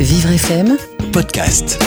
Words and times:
Vivre 0.00 0.30
FM, 0.30 0.76
Podcast. 1.12 1.82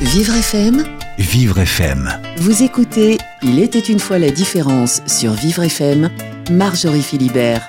Vivre 0.00 0.36
FM, 0.36 0.84
Vivre 1.18 1.58
FM. 1.58 2.08
vous 2.36 2.62
écoutez 2.62 3.18
Il 3.42 3.58
était 3.58 3.80
une 3.80 3.98
fois 3.98 4.20
la 4.20 4.30
différence 4.30 5.02
sur 5.08 5.32
Vivre 5.32 5.64
FM, 5.64 6.08
Marjorie 6.52 7.02
Philibert. 7.02 7.68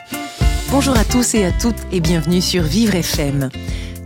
Bonjour 0.69 0.95
à 0.95 1.03
tous 1.03 1.33
et 1.33 1.43
à 1.43 1.51
toutes 1.51 1.87
et 1.91 2.01
bienvenue 2.01 2.39
sur 2.39 2.61
Vivre 2.61 2.93
FM. 2.93 3.49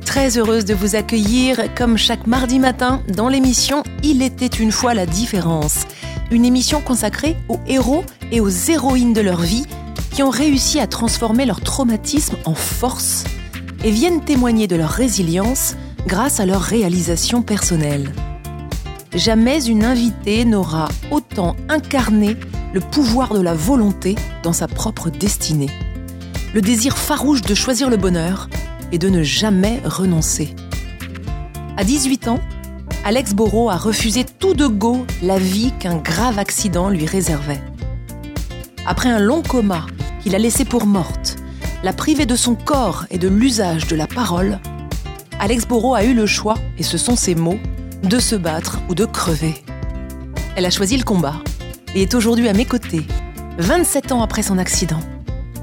Très 0.06 0.38
heureuse 0.38 0.64
de 0.64 0.74
vous 0.74 0.96
accueillir 0.96 1.76
comme 1.76 1.98
chaque 1.98 2.26
mardi 2.26 2.58
matin 2.58 3.04
dans 3.10 3.28
l'émission 3.28 3.84
Il 4.04 4.22
était 4.22 4.46
une 4.46 4.72
fois 4.72 4.94
la 4.94 5.06
différence. 5.06 5.84
Une 6.32 6.46
émission 6.46 6.80
consacrée 6.80 7.36
aux 7.50 7.60
héros 7.68 8.06
et 8.32 8.40
aux 8.40 8.50
héroïnes 8.50 9.14
de 9.14 9.22
leur 9.22 9.42
vie 9.42 9.66
qui 10.12 10.24
ont 10.24 10.30
réussi 10.30 10.80
à 10.80 10.88
transformer 10.88 11.46
leur 11.46 11.60
traumatisme 11.60 12.38
en 12.46 12.56
force 12.56 13.26
et 13.84 13.92
viennent 13.92 14.24
témoigner 14.24 14.68
de 14.68 14.76
leur 14.76 14.90
résilience 14.90 15.76
grâce 16.08 16.40
à 16.40 16.46
leur 16.46 16.62
réalisation 16.62 17.42
personnelle. 17.42 18.12
Jamais 19.14 19.66
une 19.66 19.86
invitée 19.86 20.46
n'aura 20.46 20.90
autant 21.12 21.56
incarné 21.70 22.36
le 22.74 22.82
pouvoir 22.82 23.34
de 23.34 23.40
la 23.40 23.54
volonté 23.54 24.16
dans 24.44 24.54
sa 24.54 24.68
propre 24.68 25.10
destinée. 25.10 25.70
Le 26.54 26.62
désir 26.62 26.98
farouche 26.98 27.42
de 27.42 27.56
choisir 27.56 27.90
le 27.90 27.98
bonheur 27.98 28.50
et 28.92 28.98
de 28.98 29.10
ne 29.10 29.24
jamais 29.24 29.80
renoncer. 29.86 30.54
À 31.78 31.84
18 31.84 32.28
ans, 32.28 32.40
Alex 33.06 33.34
Borot 33.34 33.70
a 33.70 33.78
refusé 33.78 34.26
tout 34.26 34.54
de 34.54 34.68
go 34.68 35.06
la 35.22 35.38
vie 35.38 35.72
qu'un 35.80 35.98
grave 35.98 36.40
accident 36.40 36.90
lui 36.90 37.06
réservait. 37.06 37.62
Après 38.86 39.10
un 39.10 39.20
long 39.20 39.42
coma 39.42 39.86
qu'il 40.22 40.36
a 40.36 40.40
laissé 40.40 40.66
pour 40.66 40.86
morte, 40.86 41.38
la 41.86 41.94
privée 41.94 42.26
de 42.26 42.36
son 42.36 42.56
corps 42.56 43.06
et 43.12 43.20
de 43.20 43.28
l'usage 43.28 43.86
de 43.86 43.96
la 43.96 44.08
parole, 44.08 44.58
Alex 45.40 45.68
Borot 45.68 45.94
a 45.94 46.04
eu 46.04 46.16
le 46.16 46.26
choix, 46.26 46.56
et 46.80 46.84
ce 46.84 46.98
sont 46.98 47.16
ses 47.16 47.36
mots, 47.36 47.60
de 48.02 48.18
se 48.18 48.36
battre 48.36 48.80
ou 48.90 48.96
de 48.96 49.06
crever. 49.06 49.54
Elle 50.56 50.66
a 50.66 50.72
choisi 50.72 50.98
le 50.98 51.04
combat 51.04 51.36
et 51.94 52.02
est 52.02 52.16
aujourd'hui 52.16 52.50
à 52.50 52.54
mes 52.54 52.66
côtés, 52.66 53.06
27 53.60 54.14
ans 54.14 54.24
après 54.24 54.42
son 54.42 54.58
accident, 54.58 55.00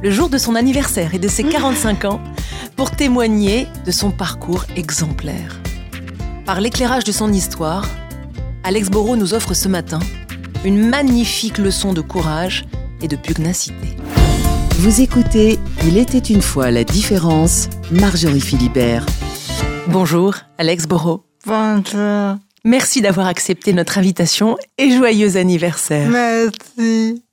le 0.00 0.12
jour 0.12 0.28
de 0.28 0.38
son 0.38 0.54
anniversaire 0.54 1.12
et 1.12 1.18
de 1.18 1.26
ses 1.26 1.42
45 1.42 2.04
ans, 2.04 2.20
pour 2.76 2.92
témoigner 2.92 3.66
de 3.84 3.90
son 3.90 4.12
parcours 4.12 4.64
exemplaire. 4.76 5.60
Par 6.46 6.60
l'éclairage 6.60 7.02
de 7.02 7.10
son 7.10 7.32
histoire, 7.32 7.88
Alex 8.62 8.90
Borot 8.90 9.16
nous 9.16 9.34
offre 9.34 9.54
ce 9.54 9.66
matin 9.66 9.98
une 10.64 10.88
magnifique 10.88 11.58
leçon 11.58 11.92
de 11.92 12.00
courage 12.00 12.64
et 13.00 13.08
de 13.08 13.16
pugnacité. 13.16 13.96
Vous 14.82 15.00
écoutez 15.00 15.58
Il 15.86 15.96
était 15.96 16.18
une 16.18 16.42
fois 16.42 16.70
la 16.70 16.84
différence, 16.84 17.68
Marjorie 17.90 18.40
Philibert. 18.40 19.06
Bonjour, 19.88 20.34
Alex 20.58 20.86
Borot. 20.86 21.24
Bonjour, 21.46 22.36
Merci 22.64 23.00
d'avoir 23.00 23.26
accepté 23.26 23.72
notre 23.72 23.98
invitation 23.98 24.56
et 24.78 24.90
joyeux 24.96 25.36
anniversaire. 25.36 26.08
merci. 26.10 27.24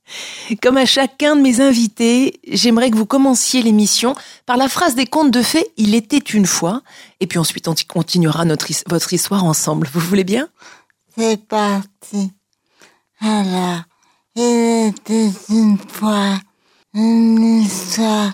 Comme 0.64 0.78
à 0.78 0.86
chacun 0.88 1.36
de 1.36 1.42
mes 1.42 1.62
invités, 1.62 2.40
j'aimerais 2.52 2.90
que 2.90 2.98
vous 2.98 3.06
commenciez 3.06 3.62
l'émission 3.62 4.16
par 4.48 4.58
la 4.58 4.68
phrase 4.68 4.96
des 4.96 5.06
contes 5.06 5.30
de 5.32 5.44
fées 5.44 5.68
Il 5.78 5.94
était 5.94 6.18
une 6.18 6.48
fois, 6.48 6.82
et 7.20 7.28
puis 7.28 7.38
ensuite 7.38 7.68
on 7.68 7.76
continuera 7.88 8.44
notre, 8.46 8.72
his- 8.72 8.84
votre 8.88 9.14
histoire 9.14 9.44
ensemble. 9.46 9.88
Vous 9.94 10.00
voulez 10.00 10.24
bien? 10.24 10.50
C'est 11.16 11.38
parti. 11.48 12.32
Alors, 13.22 13.82
il 14.36 14.88
était 14.88 15.30
une 15.50 15.78
fois 15.78 16.40
une 16.94 17.62
histoire 17.62 18.34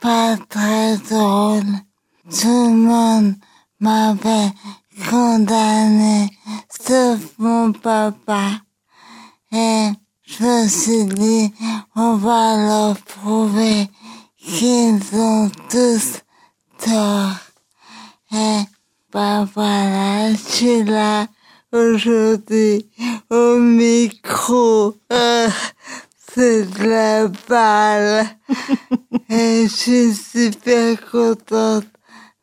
pas 0.00 0.36
très 0.48 0.96
drôle. 0.98 1.64
Tout 2.30 2.68
le 2.70 2.76
monde 2.76 3.34
m'avait 3.80 4.52
condamné, 5.10 6.30
sauf 6.68 7.20
mon 7.38 7.72
papa. 7.72 8.60
Et 9.52 9.90
je 10.22 10.44
me 10.44 10.68
suis 10.68 11.04
dit, 11.06 11.52
on 11.96 12.16
va 12.16 12.56
leur 12.56 12.96
prouver 12.98 13.88
qu'ils 14.38 15.00
ont 15.14 15.50
tous 15.70 16.20
tort. 16.84 17.32
Et 18.32 18.60
bah 19.12 19.48
voilà, 19.54 20.32
je 20.32 20.36
suis 20.36 20.84
là 20.84 21.26
aujourd'hui 21.72 22.86
au 23.30 23.58
micro. 23.58 24.94
c'est 26.34 26.64
de 26.64 26.84
la 26.84 27.28
balle. 27.48 28.26
Et 29.30 29.66
je 29.68 29.74
suis 29.74 30.14
super 30.14 31.10
contente 31.10 31.84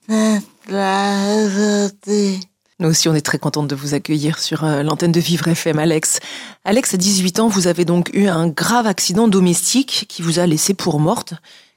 d'être 0.08 0.46
là 0.70 1.46
aujourd'hui. 1.46 2.40
Nous 2.80 2.90
aussi, 2.90 3.08
on 3.08 3.16
est 3.16 3.26
très 3.26 3.40
contente 3.40 3.70
de 3.70 3.76
vous 3.76 3.94
accueillir 3.94 4.38
sur 4.38 4.66
euh, 4.66 4.84
l'antenne 4.84 5.14
de 5.14 5.20
Vivre 5.22 5.48
FM, 5.48 5.80
Alex. 5.80 6.20
Alex, 6.66 6.94
à 6.94 6.98
18 6.98 7.40
ans, 7.40 7.48
vous 7.48 7.68
avez 7.68 7.86
donc 7.86 8.10
eu 8.14 8.28
un 8.28 8.50
grave 8.50 8.86
accident 8.86 9.30
domestique 9.30 10.06
qui 10.10 10.22
vous 10.22 10.40
a 10.40 10.46
laissé 10.46 10.74
pour 10.74 11.00
morte. 11.00 11.36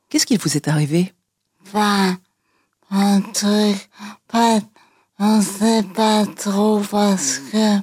Qu'est-ce 0.08 0.26
qui 0.26 0.36
vous 0.36 0.56
est 0.56 0.66
arrivé? 0.66 1.12
Enfin, 1.66 2.16
un 2.90 3.20
truc, 3.20 3.88
pas, 4.26 4.58
on 5.20 5.40
sait 5.40 5.84
pas 5.94 6.26
trop 6.26 6.80
parce 6.90 7.38
que 7.52 7.78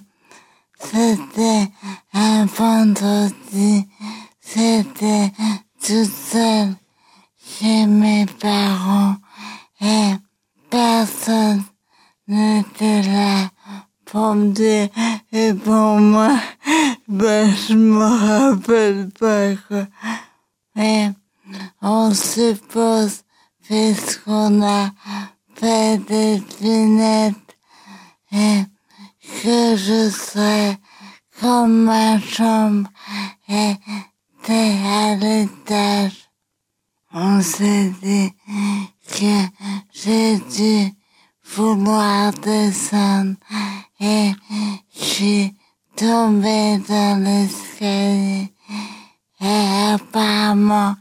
c'était 0.79 1.71
un 2.13 2.45
vendredi, 2.45 3.87
c'était 4.39 5.31
toute 5.79 6.11
seule 6.11 6.75
chez 7.45 7.85
mes 7.85 8.25
parents 8.25 9.15
et 9.81 10.13
personne 10.69 11.63
n'était 12.27 13.01
là 13.03 13.49
pour 14.05 14.35
me 14.35 14.51
dire 14.51 14.89
et 15.31 15.53
pour 15.53 15.99
moi, 15.99 16.37
ben 17.07 17.53
je 17.53 17.73
me 17.73 18.03
rappelle 18.03 19.09
pas 19.09 19.55
quoi. 19.67 19.87
Mais 20.75 21.11
on 21.81 22.13
suppose, 22.13 23.23
puisqu'on 23.63 24.61
a 24.61 24.91
fait 25.55 25.97
des 25.97 26.41
lunettes, 26.61 27.35
et 28.31 28.63
que 29.41 29.75
je 29.75 30.09
serais 30.09 30.77
comme 31.39 31.83
ma 31.83 32.19
chambre 32.19 32.89
était 33.47 34.77
à 34.85 35.15
l'étage. 35.15 36.29
On 37.13 37.41
s'est 37.41 37.91
dit 38.01 38.31
que 39.07 39.35
j'ai 39.93 40.37
dû 40.37 40.93
vouloir 41.55 42.31
descendre 42.33 43.35
et 43.99 44.31
je 44.93 45.03
suis 45.03 45.55
tombée 45.95 46.77
dans 46.87 47.23
l'escalier. 47.23 48.53
Et 49.41 49.93
apparemment, 49.93 50.95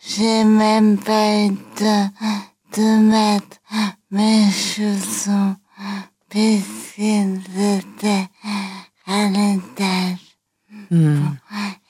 j'ai 0.00 0.44
même 0.44 0.98
pas 0.98 1.44
eu 1.44 1.54
temps 1.76 2.10
de 2.76 2.98
mettre 2.98 3.58
mes 4.10 4.50
chaussons 4.50 5.56
puisqu'ils 6.34 7.40
étaient 7.56 8.28
à 9.06 9.28
l'étage. 9.28 10.18
Hmm. 10.90 11.28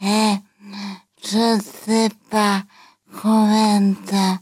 Et 0.03 0.35
je 1.25 1.59
sais 1.87 2.11
pas 2.29 2.63
combien 3.23 3.81
de 3.81 3.95
temps 3.95 4.39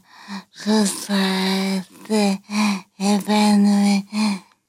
je 0.55 0.85
serais 0.85 1.77
restée 1.77 2.41
évanouie. 2.99 4.05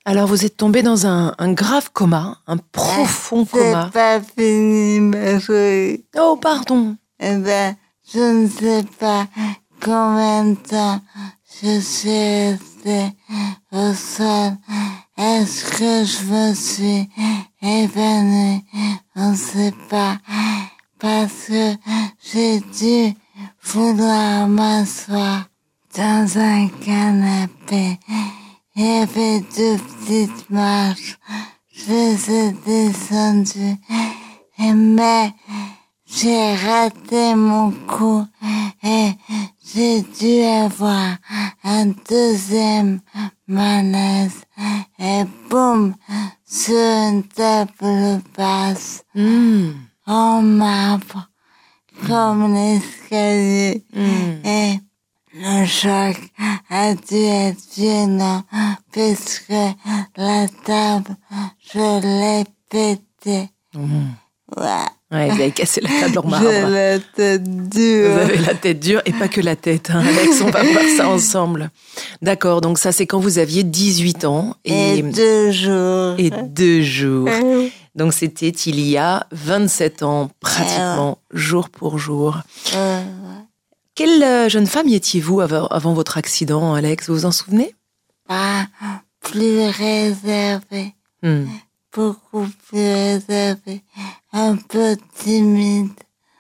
Alors, 0.05 0.29
vous 0.29 0.45
êtes 0.45 0.57
tombé 0.57 0.83
dans 0.83 1.05
un, 1.09 1.35
un 1.37 1.53
grave 1.53 1.91
coma, 1.93 2.39
un 2.47 2.59
profond 2.59 3.45
coma. 3.45 3.87
C'est 3.87 3.93
pas 3.93 4.21
fini, 4.21 5.01
ma 5.01 5.41
chérie. 5.41 6.05
Oh, 6.17 6.39
pardon. 6.41 6.97
Eh 7.19 7.37
ben, 7.39 7.75
je 8.13 8.21
ne 8.21 8.47
sais 8.47 8.85
pas 9.01 9.27
combien 9.83 10.45
de 10.45 10.55
temps 10.55 11.01
je 11.61 11.81
suis 11.81 12.51
restée 12.51 13.17
au 13.73 13.95
sol. 13.95 14.53
Est-ce 15.17 15.65
que 15.65 16.05
je 16.05 16.25
me 16.33 16.55
suis 16.55 17.09
évanouie? 17.63 18.65
On 19.15 19.31
ne 19.31 19.37
sait 19.37 19.75
pas. 19.89 20.19
Parce 20.99 21.47
que 21.47 21.75
j'ai 22.21 22.61
dû 22.61 23.17
vouloir 23.63 24.49
m'asseoir 24.49 25.45
dans 25.97 26.39
un 26.39 26.69
canapé. 26.85 27.99
Il 28.75 28.85
y 28.85 28.99
avait 29.03 29.41
deux 29.41 29.79
petites 29.79 30.51
marches. 30.51 31.17
Je 31.73 31.93
les 31.93 32.31
ai 32.31 32.53
descendues. 32.67 33.77
Mais, 34.59 35.33
j'ai 36.07 36.57
raté 36.57 37.35
mon 37.35 37.71
coup 37.71 38.27
et 38.85 39.11
j'ai 39.65 40.03
dû 40.03 40.43
avoir 40.43 41.17
un 41.65 41.87
deuxième 42.09 43.01
malaise 43.47 44.43
et 44.99 45.25
boum 45.51 45.95
sur 46.45 46.75
une 46.77 47.23
table 47.25 48.21
basse 48.37 49.03
Hmm. 49.15 49.71
en 50.07 50.43
marbre 50.43 51.29
comme 52.07 52.53
l'escalier 52.55 53.85
Hmm. 53.95 54.47
et 54.47 54.81
le 55.35 55.65
choc 55.67 56.17
a 56.71 56.95
dû 56.95 57.17
être 57.17 57.63
violent 57.77 58.43
puisque 58.93 59.51
la 60.17 60.47
table, 60.65 61.17
je 61.73 62.01
l'ai 62.01 62.45
pété. 62.69 63.51
Ouais. 63.75 64.11
Ouais, 64.57 65.29
vous 65.29 65.41
avez 65.41 65.51
cassé 65.53 65.81
la 65.81 65.89
table 66.01 66.19
en 66.19 66.27
marbre. 66.29 66.49
J'ai 66.51 66.61
la 66.63 66.99
tête 66.99 67.47
Vous 67.49 67.69
dure. 67.69 68.17
avez 68.19 68.37
la 68.39 68.55
tête 68.55 68.81
dure 68.81 69.03
et 69.05 69.13
pas 69.13 69.29
que 69.29 69.41
la 69.41 69.55
tête, 69.57 69.91
hein, 69.91 70.03
Alex. 70.07 70.41
On 70.41 70.51
va 70.51 70.63
voir 70.63 70.85
ça 70.97 71.09
ensemble. 71.11 71.71
D'accord, 72.23 72.61
donc 72.61 72.79
ça 72.79 72.91
c'est 72.93 73.07
quand 73.07 73.19
vous 73.21 73.39
aviez 73.39 73.63
18 73.65 74.25
ans 74.25 74.57
Et 74.65 74.99
et, 74.99 75.03
deux 75.03 75.51
jours. 75.53 76.15
et 76.19 76.31
deux 76.31 76.83
jours. 76.83 77.29
Donc 77.95 78.13
c'était 78.13 78.49
il 78.49 78.81
y 78.81 78.97
a 78.97 79.27
27 79.33 80.03
ans, 80.03 80.31
pratiquement, 80.41 81.19
jour 81.33 81.69
pour 81.69 81.99
jour. 81.99 82.39
Euh, 82.75 83.01
Quelle 83.95 84.23
euh, 84.23 84.49
jeune 84.49 84.67
femme 84.67 84.89
y 84.89 84.95
étiez-vous 84.97 85.41
avant, 85.41 85.67
avant 85.69 85.93
votre 85.95 86.19
accident, 86.19 86.75
Alex? 86.75 87.09
Vous 87.09 87.15
vous 87.15 87.25
en 87.27 87.31
souvenez? 87.33 87.75
Pas 88.27 88.67
plus 89.21 89.67
réservé. 89.69 90.95
Hmm. 91.23 91.45
Beaucoup 91.95 92.49
plus 92.69 92.79
réservé. 92.81 93.83
Un 94.37 94.57
peu 94.57 94.97
timide. 95.17 95.93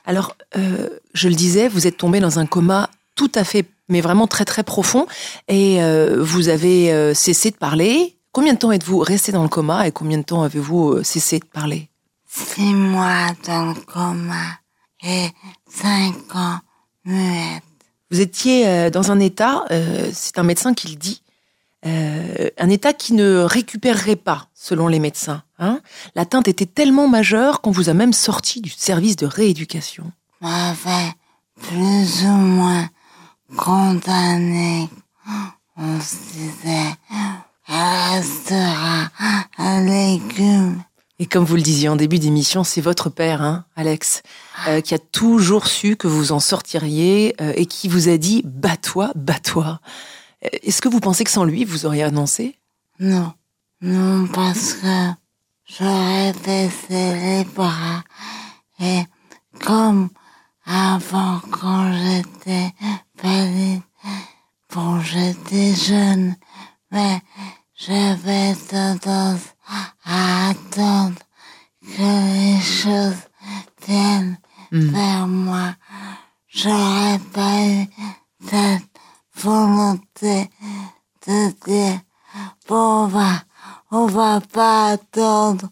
Alors, 0.04 0.36
euh, 0.56 0.88
je 1.14 1.28
le 1.28 1.36
disais, 1.36 1.68
vous 1.68 1.86
êtes 1.86 1.96
tombé 1.96 2.18
dans 2.18 2.40
un 2.40 2.46
coma 2.46 2.90
tout 3.14 3.30
à 3.36 3.44
fait, 3.44 3.66
mais 3.88 4.00
vraiment 4.00 4.26
très 4.26 4.44
très 4.44 4.64
profond, 4.64 5.06
et 5.46 5.80
euh, 5.80 6.20
vous 6.20 6.48
avez 6.48 6.92
euh, 6.92 7.14
cessé 7.14 7.52
de 7.52 7.56
parler. 7.56 8.18
Combien 8.32 8.54
de 8.54 8.58
temps 8.58 8.72
êtes-vous 8.72 8.98
resté 8.98 9.30
dans 9.30 9.44
le 9.44 9.48
coma 9.48 9.86
et 9.86 9.92
combien 9.92 10.18
de 10.18 10.24
temps 10.24 10.42
avez-vous 10.42 11.04
cessé 11.04 11.38
de 11.38 11.44
parler? 11.44 11.88
Six 12.28 12.74
mois 12.74 13.28
dans 13.46 13.66
le 13.66 13.80
coma. 13.80 14.58
Et 15.04 15.28
cinq 15.70 16.34
ans 16.34 16.58
muette. 17.04 17.62
Vous 18.10 18.20
étiez 18.20 18.90
dans 18.90 19.12
un 19.12 19.20
état, 19.20 19.64
c'est 20.12 20.38
un 20.38 20.42
médecin 20.42 20.74
qui 20.74 20.88
le 20.88 20.96
dit, 20.96 21.22
un 21.84 22.70
état 22.70 22.92
qui 22.92 23.12
ne 23.12 23.40
récupérerait 23.40 24.16
pas, 24.16 24.48
selon 24.64 24.88
les 24.88 24.98
médecins. 24.98 25.42
Hein 25.58 25.80
L'atteinte 26.14 26.48
était 26.48 26.64
tellement 26.64 27.06
majeure 27.06 27.60
qu'on 27.60 27.70
vous 27.70 27.90
a 27.90 27.94
même 27.94 28.14
sorti 28.14 28.62
du 28.62 28.70
service 28.70 29.16
de 29.16 29.26
rééducation. 29.26 30.10
m'avait 30.40 31.12
plus 31.60 32.24
ou 32.24 32.32
moins 32.32 32.88
condamné. 33.58 34.88
On 35.76 36.00
se 36.00 36.16
disait, 36.32 36.94
elle 37.68 38.14
restera 38.14 39.10
un 39.58 39.84
légume. 39.84 40.82
Et 41.18 41.26
comme 41.26 41.44
vous 41.44 41.56
le 41.56 41.62
disiez 41.62 41.90
en 41.90 41.96
début 41.96 42.18
d'émission, 42.18 42.64
c'est 42.64 42.80
votre 42.80 43.10
père, 43.10 43.42
hein, 43.42 43.66
Alex, 43.76 44.22
euh, 44.66 44.80
qui 44.80 44.94
a 44.94 44.98
toujours 44.98 45.66
su 45.66 45.96
que 45.96 46.08
vous 46.08 46.32
en 46.32 46.40
sortiriez 46.40 47.34
euh, 47.40 47.52
et 47.54 47.66
qui 47.66 47.88
vous 47.88 48.08
a 48.08 48.16
dit 48.16 48.42
bats-toi, 48.46 49.12
bats-toi. 49.14 49.80
Euh, 50.44 50.48
Est-ce 50.62 50.80
que 50.80 50.88
vous 50.88 51.00
pensez 51.00 51.22
que 51.22 51.30
sans 51.30 51.44
lui, 51.44 51.64
vous 51.64 51.84
auriez 51.86 52.02
annoncé? 52.02 52.56
Non, 52.98 53.32
non, 53.92 54.26
parce 54.28 54.74
que 54.80 54.96
j'aurais 55.72 56.32
baissé 56.44 57.00
les 57.24 57.44
bras 57.44 58.02
et 58.80 59.02
comme 59.64 60.08
avant 60.66 61.40
quand 61.50 61.92
j'étais 61.92 62.72
petite, 63.16 63.84
bon 64.72 65.00
j'étais 65.00 65.74
jeune, 65.74 66.36
mais 66.90 67.20
j'avais 67.76 68.54
tendance 68.54 69.46
à 70.04 70.50
attendre 70.50 71.20
que 71.82 72.08
les 72.34 72.60
choses 72.60 73.22
viennent 73.86 74.38
Hmm. 74.74 74.90
vers 74.90 75.26
moi. 75.28 75.66
J'aurais 76.48 77.20
pas 77.32 77.60
eu 77.64 77.86
cette 78.48 78.82
volonté 79.36 80.50
de 81.26 81.38
dire, 81.64 82.00
bon, 82.66 83.04
on 83.04 83.06
va, 83.06 83.32
on 83.92 84.06
va 84.06 84.40
pas 84.40 84.92
attendre, 84.96 85.68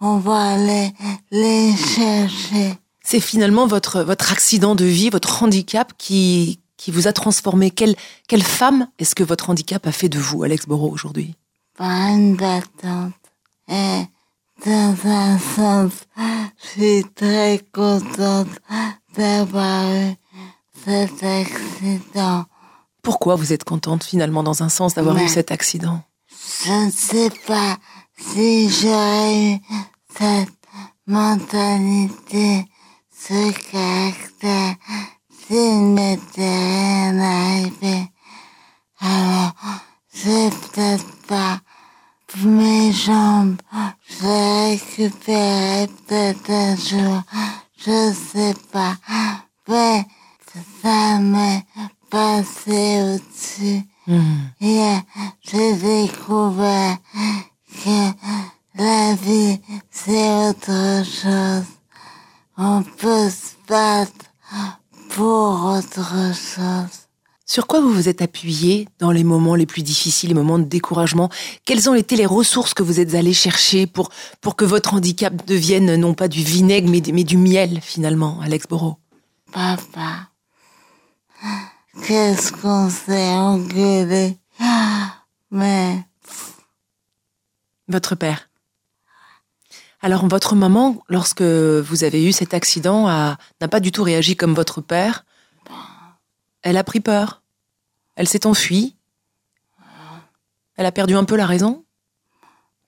on 0.00 0.18
va 0.18 0.52
aller 0.54 0.92
les 1.32 1.76
chercher. 1.76 2.78
C'est 3.14 3.20
finalement 3.20 3.68
votre, 3.68 4.02
votre 4.02 4.32
accident 4.32 4.74
de 4.74 4.84
vie, 4.84 5.08
votre 5.08 5.44
handicap 5.44 5.92
qui, 5.96 6.58
qui 6.76 6.90
vous 6.90 7.06
a 7.06 7.12
transformé. 7.12 7.70
Quelle, 7.70 7.94
quelle 8.26 8.42
femme 8.42 8.88
est-ce 8.98 9.14
que 9.14 9.22
votre 9.22 9.50
handicap 9.50 9.86
a 9.86 9.92
fait 9.92 10.08
de 10.08 10.18
vous, 10.18 10.42
Alex 10.42 10.66
Borot, 10.66 10.90
aujourd'hui? 10.90 11.36
Pas 11.78 12.08
une 12.08 12.34
battante. 12.34 13.12
Et 13.68 14.02
dans 14.66 14.96
un 15.04 15.38
sens, 15.38 15.92
je 16.16 16.66
suis 16.66 17.04
très 17.14 17.60
contente 17.72 18.48
d'avoir 19.16 19.94
eu 19.94 20.16
cet 20.84 21.22
accident. 21.22 22.46
Pourquoi 23.00 23.36
vous 23.36 23.52
êtes 23.52 23.62
contente 23.62 24.02
finalement 24.02 24.42
dans 24.42 24.64
un 24.64 24.68
sens 24.68 24.94
d'avoir 24.94 25.16
eu 25.18 25.28
cet 25.28 25.52
accident? 25.52 26.02
Je 26.64 26.86
ne 26.86 26.90
sais 26.90 27.30
pas 27.46 27.76
si 28.18 28.68
j'aurais 28.70 29.52
eu 29.52 29.60
cette 30.18 30.48
mentalité, 31.06 32.66
ce 33.26 33.52
caractère, 33.70 34.76
m'était 35.50 36.40
rien 36.40 37.18
arrivé. 37.18 38.10
Alors, 39.00 39.52
c'est 40.12 40.50
peut-être 40.50 41.26
pas 41.26 41.60
mes 42.44 42.92
jambes, 42.92 43.56
je 44.06 44.70
récupérerai 44.70 45.88
peut-être 46.06 46.50
un 46.50 46.76
jour, 46.76 47.22
je 47.78 48.12
sais 48.12 48.54
pas, 48.72 48.96
mais 49.68 50.04
ça 50.82 51.18
m'est 51.18 51.64
passé 52.10 53.00
au-dessus. 53.02 53.82
Hmm. 54.06 54.48
Et 54.60 54.96
j'ai 55.40 55.74
découvert 55.74 56.98
que 57.84 58.12
la 58.76 59.14
vie, 59.14 59.60
c'est 59.90 60.48
autre 60.48 61.04
chose. 61.04 61.83
On 62.56 62.82
peut 62.82 63.30
se 63.30 63.54
battre 63.68 64.12
pour 65.10 65.64
autre 65.64 66.32
chose. 66.34 67.00
Sur 67.46 67.66
quoi 67.66 67.80
vous 67.80 67.92
vous 67.92 68.08
êtes 68.08 68.22
appuyé 68.22 68.88
dans 68.98 69.10
les 69.10 69.24
moments 69.24 69.54
les 69.54 69.66
plus 69.66 69.82
difficiles, 69.82 70.28
les 70.30 70.34
moments 70.34 70.58
de 70.58 70.64
découragement? 70.64 71.30
Quelles 71.66 71.90
ont 71.90 71.94
été 71.94 72.16
les 72.16 72.26
ressources 72.26 72.72
que 72.72 72.82
vous 72.82 73.00
êtes 73.00 73.14
allé 73.14 73.34
chercher 73.34 73.86
pour, 73.86 74.10
pour 74.40 74.56
que 74.56 74.64
votre 74.64 74.94
handicap 74.94 75.46
devienne 75.46 75.96
non 75.96 76.14
pas 76.14 76.28
du 76.28 76.42
vinaigre, 76.42 76.88
mais, 76.88 77.02
mais 77.12 77.24
du 77.24 77.36
miel, 77.36 77.80
finalement, 77.82 78.40
Alex 78.40 78.66
Borot 78.66 78.96
Papa, 79.52 80.30
qu'est-ce 82.06 82.52
qu'on 82.52 82.88
s'est 82.88 83.28
engueulé? 83.28 84.38
Mais 85.50 85.98
Votre 87.88 88.14
père. 88.14 88.48
Alors, 90.04 90.28
votre 90.28 90.54
maman, 90.54 91.02
lorsque 91.08 91.40
vous 91.40 92.04
avez 92.04 92.28
eu 92.28 92.32
cet 92.32 92.52
accident, 92.52 93.06
n'a 93.06 93.68
pas 93.70 93.80
du 93.80 93.90
tout 93.90 94.02
réagi 94.02 94.36
comme 94.36 94.52
votre 94.52 94.82
père. 94.82 95.24
Elle 96.60 96.76
a 96.76 96.84
pris 96.84 97.00
peur. 97.00 97.40
Elle 98.14 98.28
s'est 98.28 98.46
enfuie. 98.46 98.96
Elle 100.76 100.84
a 100.84 100.92
perdu 100.92 101.14
un 101.14 101.24
peu 101.24 101.36
la 101.36 101.46
raison. 101.46 101.86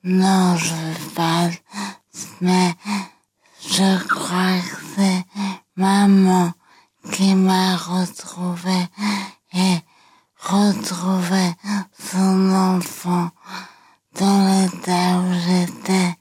non, 0.04 0.58
je 0.58 0.75
pas. 1.14 1.49
Mais 2.42 2.75
je 3.62 4.04
crois 4.08 4.58
que 4.61 4.76
c'est 4.96 5.25
maman 5.75 6.52
qui 7.12 7.35
m'a 7.35 7.76
retrouvé 7.76 8.78
et 9.54 9.76
retrouvé 10.37 11.54
son 11.99 12.52
enfant 12.52 13.30
dans 14.20 14.38
l'état 14.61 15.16
où 15.20 15.32
j'étais. 15.32 16.14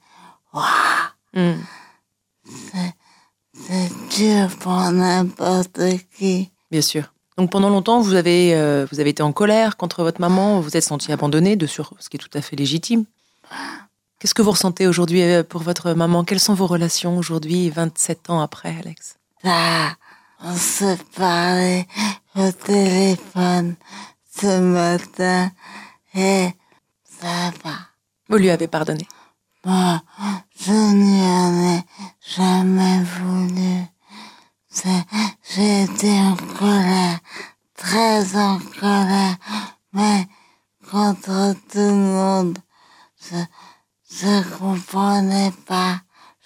Hmm. 1.33 1.59
C'est 3.53 3.91
dur 4.15 4.54
pour 4.65 4.91
n'importe 4.91 5.79
qui. 6.17 6.49
Bien 6.71 6.81
sûr. 6.81 7.13
Donc 7.37 7.51
pendant 7.51 7.69
longtemps, 7.69 8.01
vous 8.01 8.15
avez, 8.15 8.55
euh, 8.55 8.87
vous 8.91 8.99
avez 8.99 9.11
été 9.11 9.21
en 9.21 9.31
colère 9.31 9.77
contre 9.77 10.01
votre 10.01 10.19
maman, 10.19 10.55
vous 10.55 10.63
vous 10.63 10.75
êtes 10.75 10.83
senti 10.83 11.11
abandonné, 11.11 11.55
de 11.55 11.67
sur, 11.67 11.93
ce 11.99 12.09
qui 12.09 12.17
est 12.17 12.19
tout 12.19 12.35
à 12.35 12.41
fait 12.41 12.55
légitime. 12.55 13.05
Qu'est-ce 14.17 14.33
que 14.33 14.41
vous 14.41 14.49
ressentez 14.49 14.87
aujourd'hui 14.87 15.21
euh, 15.21 15.43
pour 15.43 15.61
votre 15.61 15.93
maman? 15.93 16.23
Quelles 16.23 16.39
sont 16.39 16.55
vos 16.55 16.65
relations 16.65 17.15
aujourd'hui, 17.15 17.69
27 17.69 18.31
ans 18.31 18.41
après, 18.41 18.75
Alex? 18.79 19.17
Ça, 19.43 19.95
on 20.43 20.55
se 20.55 20.97
parlait 21.15 21.85
au 22.35 22.51
téléphone 22.51 23.75
ce 24.35 24.59
matin 24.59 25.51
et 26.15 26.47
ça 27.03 27.51
va. 27.63 27.75
Vous 28.29 28.37
lui 28.37 28.49
avez 28.49 28.67
pardonné? 28.67 29.07
Moi, 29.63 30.01
je 30.59 30.71
n'y 30.71 31.21
en 31.21 31.75
ai 31.75 31.83
jamais 32.19 33.03
voulu. 33.03 33.94
J'ai 34.83 35.83
été 35.83 36.11
en 36.19 36.35
colère, 36.35 37.19
très 37.77 38.35
en 38.35 38.59
colère, 38.59 39.37
mais 39.93 40.27
contre 40.91 41.55
tout 41.71 41.77
le 41.77 41.93
monde. 41.93 42.57
Je, 43.21 43.37
je 44.11 44.57
comprenais 44.57 45.53
pas. 45.65 46.01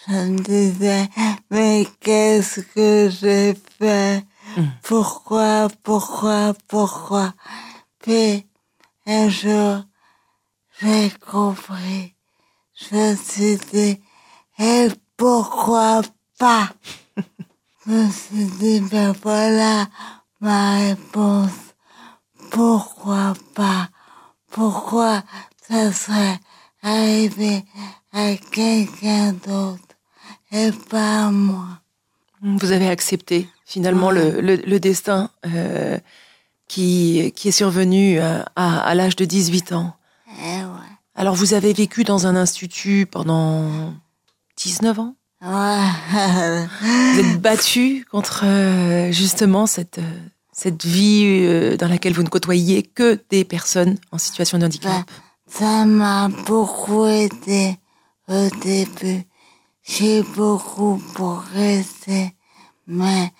Je 0.07 0.13
me 0.13 0.39
disais, 0.39 1.09
mais 1.49 1.87
qu'est-ce 1.99 2.61
que 2.61 3.09
j'ai 3.09 3.55
fait? 3.79 4.23
Pourquoi, 4.83 5.67
pourquoi, 5.83 6.53
pourquoi? 6.67 7.33
Puis 7.99 8.47
un 9.07 9.27
jour, 9.29 9.83
j'ai 10.79 11.09
compris. 11.31 12.15
Je 12.75 12.95
me 12.95 13.15
suis 13.15 13.57
dit, 13.71 14.01
et 14.59 14.89
pourquoi 15.17 16.01
pas? 16.37 16.69
me 17.89 18.09
suis 18.11 18.45
dit, 18.59 18.79
ben 18.81 19.13
voilà 19.23 19.87
ma 20.41 20.79
réponse. 20.79 21.51
Pourquoi 22.51 23.33
pas? 23.55 23.89
Pourquoi 24.51 25.23
ça 25.67 25.91
serait 25.91 26.39
arrivé 26.83 27.65
à 28.13 28.35
quelqu'un 28.35 29.33
d'autre 29.33 29.95
et 30.51 30.71
pas 30.89 31.27
à 31.27 31.31
moi? 31.31 31.65
Vous 32.41 32.71
avez 32.71 32.87
accepté 32.87 33.49
finalement 33.65 34.11
le, 34.11 34.39
le, 34.39 34.55
le, 34.55 34.79
destin 34.79 35.29
euh, 35.45 35.99
qui, 36.67 37.33
qui 37.35 37.49
est 37.49 37.51
survenu 37.51 38.19
à, 38.19 38.45
à, 38.55 38.79
à 38.79 38.95
l'âge 38.95 39.15
de 39.15 39.25
18 39.25 39.73
ans. 39.73 39.95
Eh 40.39 40.59
ouais. 40.63 40.89
Alors 41.15 41.35
vous 41.35 41.53
avez 41.53 41.73
vécu 41.73 42.03
dans 42.03 42.27
un 42.27 42.35
institut 42.35 43.05
pendant 43.05 43.93
19 44.57 44.99
ans? 44.99 45.15
Vous 45.41 47.19
êtes 47.19 47.41
battu 47.41 48.05
contre 48.11 48.43
euh, 48.43 49.11
justement 49.13 49.67
cette, 49.67 49.99
euh, 49.99 50.19
cette 50.51 50.85
vie 50.85 51.23
euh, 51.25 51.77
dans 51.77 51.87
laquelle 51.87 52.11
vous 52.13 52.23
ne 52.23 52.29
côtoyez 52.29 52.83
que 52.83 53.17
des 53.29 53.45
personnes 53.45 53.97
en 54.11 54.17
situation 54.17 54.57
de 54.57 54.65
handicap. 54.65 55.09
Ça 55.47 55.85
m'a 55.85 56.27
beaucoup 56.45 57.05
aidé 57.05 57.77
au 58.27 58.49
début. 58.61 59.23
J'ai 59.83 60.23
beaucoup 60.23 61.01
progressé, 61.13 62.35
mais 62.85 63.31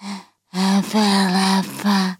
vers 0.54 1.32
la 1.32 1.62
fin, 1.64 2.16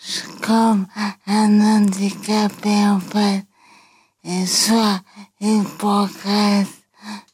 je 0.00 0.20
comme 0.40 0.86
un 1.26 1.60
handicapé 1.60 2.86
en 2.86 3.00
fait. 3.00 3.44
Et 4.24 4.46
soit 4.46 5.02
il 5.40 5.62
progresse, 5.78 6.66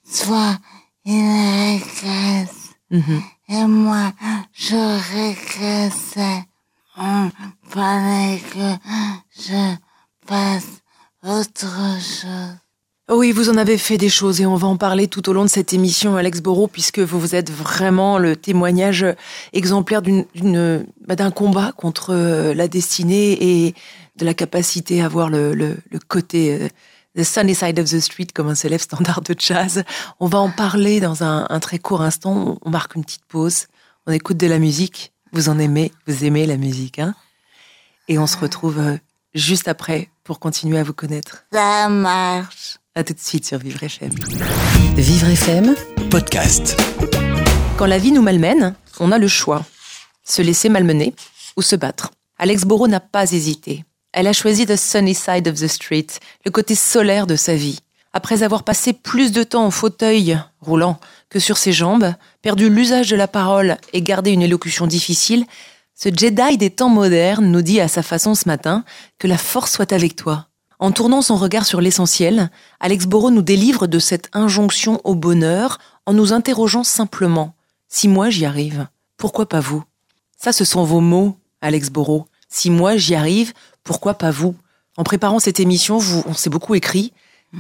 soit 0.05 0.59
il 1.05 1.81
régresse. 1.81 2.71
Mhm. 2.91 3.23
Et 3.49 3.65
moi, 3.67 4.13
je 4.53 4.77
régressais. 5.15 6.45
On 6.97 7.31
fallait 7.69 8.39
que 8.53 8.77
je 9.39 9.75
fasse 10.27 10.83
autre 11.23 11.99
chose. 12.01 12.57
Oui, 13.11 13.33
vous 13.33 13.51
en 13.51 13.57
avez 13.57 13.79
fait 13.79 13.99
des 13.99 14.09
choses 14.09 14.41
et 14.41 14.47
on 14.47 14.55
va 14.55 14.69
en 14.69 14.77
parler 14.77 15.09
tout 15.09 15.29
au 15.29 15.33
long 15.33 15.43
de 15.43 15.51
cette 15.51 15.73
émission, 15.73 16.17
Alex 16.17 16.41
Borot, 16.41 16.69
puisque 16.69 17.01
vous 17.01 17.19
vous 17.19 17.35
êtes 17.35 17.51
vraiment 17.51 18.17
le 18.17 18.37
témoignage 18.37 19.05
exemplaire 19.53 20.03
d'une, 20.03 20.25
bah, 21.07 21.17
d'un 21.17 21.31
combat 21.31 21.73
contre 21.77 22.15
euh, 22.15 22.55
la 22.55 22.69
destinée 22.69 23.37
et 23.41 23.75
de 24.17 24.25
la 24.25 24.35
capacité 24.35 25.03
à 25.03 25.09
voir 25.09 25.29
le, 25.29 25.53
le, 25.53 25.77
le 25.91 25.99
côté 25.99 26.55
euh, 26.55 26.69
the 27.17 27.25
sunny 27.25 27.55
side 27.55 27.79
of 27.79 27.89
the 27.89 28.01
street 28.01 28.29
comme 28.35 28.49
un 28.49 28.55
célèbre 28.55 28.83
standard 28.83 29.23
de 29.23 29.35
jazz. 29.39 29.85
On 30.21 30.27
va 30.27 30.39
en 30.39 30.51
parler 30.51 31.01
dans 31.01 31.23
un, 31.23 31.47
un 31.49 31.61
très 31.61 31.79
court 31.79 32.03
instant. 32.03 32.59
On 32.63 32.71
marque 32.71 32.95
une 32.95 33.05
petite 33.05 33.25
pause. 33.27 33.67
On 34.07 34.13
écoute 34.13 34.37
de 34.37 34.47
la 34.47 34.59
musique. 34.59 35.13
Vous 35.33 35.49
en 35.49 35.59
aimez, 35.59 35.93
vous 36.07 36.25
aimez 36.25 36.47
la 36.47 36.57
musique, 36.57 36.99
hein 36.99 37.15
Et 38.09 38.19
on 38.19 38.27
se 38.27 38.37
retrouve 38.37 38.79
euh, 38.79 38.97
juste 39.35 39.69
après 39.69 40.11
pour 40.25 40.39
continuer 40.41 40.79
à 40.79 40.83
vous 40.83 40.93
connaître. 40.93 41.45
Ça 41.53 41.89
marche. 41.89 42.79
À 42.95 43.03
tout 43.05 43.15
de 43.15 43.19
suite 43.19 43.47
sur 43.47 43.59
Vivre 43.59 43.83
FM. 43.83 44.11
Vivre 44.97 45.29
FM, 45.29 45.75
Podcast. 46.11 46.79
Quand 47.79 47.87
la 47.87 47.97
vie 47.97 48.13
nous 48.13 48.21
malmène, 48.21 48.75
on 49.01 49.11
a 49.13 49.19
le 49.19 49.29
choix. 49.29 49.65
Se 50.25 50.43
laisser 50.43 50.69
malmener 50.69 51.15
ou 51.57 51.63
se 51.63 51.75
battre. 51.75 52.11
Alex 52.39 52.65
Borot 52.65 52.89
n'a 52.89 53.01
pas 53.01 53.33
hésité. 53.33 53.85
Elle 54.13 54.27
a 54.27 54.33
choisi 54.33 54.67
the 54.67 54.77
sunny 54.77 55.15
side 55.15 55.49
of 55.49 55.59
the 55.59 55.67
street, 55.67 56.07
le 56.45 56.51
côté 56.51 56.75
solaire 56.75 57.27
de 57.27 57.37
sa 57.37 57.55
vie. 57.55 57.79
Après 58.13 58.43
avoir 58.43 58.63
passé 58.63 58.93
plus 58.93 59.33
de 59.33 59.43
temps 59.43 59.65
en 59.65 59.71
fauteuil 59.71 60.39
roulant 60.61 61.01
que 61.31 61.39
sur 61.39 61.57
ses 61.57 61.73
jambes, 61.73 62.13
perdu 62.43 62.69
l'usage 62.69 63.09
de 63.09 63.17
la 63.17 63.29
parole 63.29 63.79
et 63.95 64.03
gardé 64.03 64.31
une 64.33 64.43
élocution 64.43 64.87
difficile, 64.87 65.47
ce 65.95 66.11
Jedi 66.15 66.59
des 66.59 66.71
temps 66.71 66.91
modernes 66.91 67.47
nous 67.47 67.63
dit 67.63 67.81
à 67.81 67.89
sa 67.89 68.03
façon 68.03 68.35
ce 68.35 68.49
matin 68.49 68.85
que 69.19 69.29
la 69.29 69.39
force 69.39 69.73
soit 69.73 69.93
avec 69.93 70.15
toi. 70.15 70.49
En 70.79 70.93
tournant 70.93 71.23
son 71.23 71.37
regard 71.37 71.65
sur 71.65 71.81
l'essentiel, 71.81 72.51
Alex 72.81 73.07
Borot 73.07 73.31
nous 73.31 73.41
délivre 73.41 73.87
de 73.87 73.99
cette 73.99 74.29
injonction 74.33 75.01
au 75.05 75.15
bonheur 75.15 75.79
en 76.07 76.13
nous 76.13 76.33
interrogeant 76.33 76.85
simplement 76.85 77.55
si 77.89 78.09
moi 78.09 78.31
j'y 78.31 78.47
arrive, 78.47 78.89
pourquoi 79.19 79.47
pas 79.47 79.61
vous? 79.61 79.85
Ça, 80.39 80.53
ce 80.53 80.65
sont 80.65 80.83
vos 80.83 81.01
mots, 81.01 81.37
Alex 81.61 81.91
Borot. 81.91 82.27
Si 82.49 82.71
moi 82.71 82.97
j'y 82.97 83.15
arrive, 83.15 83.53
pourquoi 83.85 84.15
pas 84.15 84.31
vous? 84.31 84.55
En 84.97 85.05
préparant 85.05 85.39
cette 85.39 85.61
émission, 85.61 85.99
vous, 85.99 86.23
on 86.27 86.35
s'est 86.35 86.51
beaucoup 86.51 86.75
écrit 86.75 87.13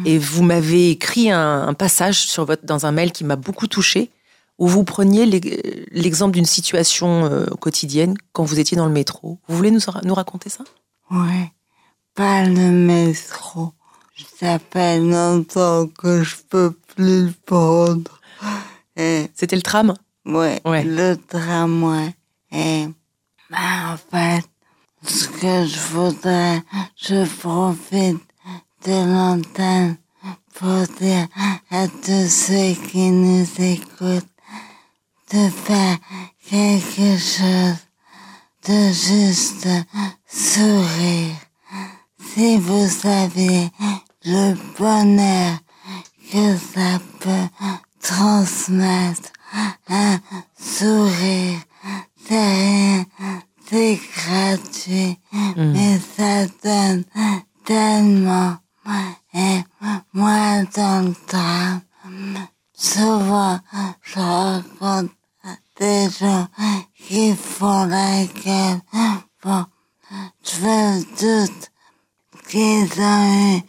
et 0.06 0.18
vous 0.18 0.42
m'avez 0.42 0.90
écrit 0.90 1.30
un, 1.30 1.68
un 1.68 1.74
passage 1.74 2.18
sur 2.26 2.44
votre, 2.46 2.64
dans 2.64 2.86
un 2.86 2.92
mail 2.92 3.12
qui 3.12 3.24
m'a 3.24 3.36
beaucoup 3.36 3.66
touché 3.66 4.10
où 4.58 4.66
vous 4.66 4.84
preniez 4.84 5.26
l'e- 5.26 5.84
l'exemple 5.90 6.32
d'une 6.34 6.46
situation 6.46 7.24
euh, 7.26 7.44
quotidienne 7.60 8.16
quand 8.32 8.44
vous 8.44 8.58
étiez 8.58 8.76
dans 8.76 8.86
le 8.86 8.92
métro. 8.92 9.38
Vous 9.48 9.56
voulez 9.56 9.70
nous, 9.70 9.80
nous 10.04 10.14
raconter 10.14 10.48
ça? 10.50 10.64
Ouais. 11.10 11.52
Pas 12.14 12.44
le 12.44 12.70
métro. 12.70 13.72
Ça 14.38 14.58
fait 14.58 14.98
longtemps 15.00 15.86
que 15.88 16.22
je 16.22 16.36
peux 16.48 16.70
plus 16.94 17.26
le 17.26 17.32
prendre. 17.44 18.20
Et, 18.96 19.28
C'était 19.34 19.56
le 19.56 19.62
tram? 19.62 19.94
Ouais, 20.26 20.60
Ouais. 20.64 20.84
le 20.84 21.16
tramway. 21.16 22.14
Et, 22.52 22.86
bah, 23.50 23.92
en 23.92 23.96
fait, 23.96 24.44
ce 25.04 25.28
que 25.28 25.66
je 25.66 25.78
voudrais, 25.92 26.62
je 26.96 27.24
profite 27.40 28.22
de 28.84 28.92
l'antenne 28.92 29.96
pour 30.54 30.86
dire 31.00 31.26
à 31.70 31.88
tous 31.88 32.28
ceux 32.28 32.74
qui 32.88 33.10
nous 33.10 33.46
écoutent 33.58 34.26
de 35.32 35.48
faire 35.48 35.98
quelque 36.48 37.16
chose, 37.16 37.78
de 38.68 38.92
juste 38.92 39.68
sourire. 40.28 41.36
Si 42.34 42.58
vous 42.58 42.88
saviez 42.88 43.70
le 44.24 44.54
bonheur 44.78 45.58
que 46.30 46.56
ça 46.56 46.98
peut 47.20 47.48
transmettre, 48.00 49.32
un 49.88 50.18
sourire, 50.58 51.58
c'est 52.26 52.54
rien, 52.54 53.04
c'est 53.72 53.98
gratuit, 54.14 55.18
mais 55.56 55.98
ça 55.98 56.46
donne 56.62 57.04
tellement. 57.64 58.56
Et 59.32 59.64
moi, 60.12 60.62
dans 60.76 61.06
le 61.06 61.14
tram, 61.26 61.80
souvent, 62.74 63.58
je 64.02 64.18
rencontre 64.18 65.14
des 65.80 66.10
gens 66.10 66.48
qui 66.98 67.34
font 67.34 67.86
la 67.86 68.26
gueule. 68.26 68.80
Bon, 69.42 69.64
je 70.44 70.60
me 70.66 71.00
doute 71.18 71.72
qu'ils 72.48 73.00
ont 73.00 73.56
eu 73.56 73.62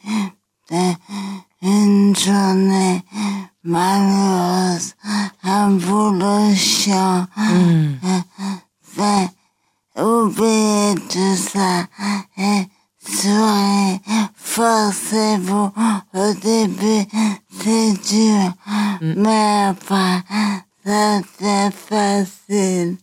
euh, 0.73 0.93
une 1.61 2.13
journée 2.13 3.05
malheureuse, 3.63 4.95
un 5.43 5.71
boulot 5.71 6.53
chiant. 6.55 7.25
Fait 8.81 9.29
oublier 9.95 10.95
tout 11.09 11.35
ça 11.35 11.85
et 12.37 12.67
soyez, 13.05 14.01
forcez-vous. 14.35 15.71
Au 16.13 16.33
début, 16.33 17.05
c'est 17.59 17.93
dur, 18.07 18.53
mais 19.01 19.65
après, 19.69 20.21
ça 20.85 21.21
c'est 21.39 21.71
facile 21.71 22.97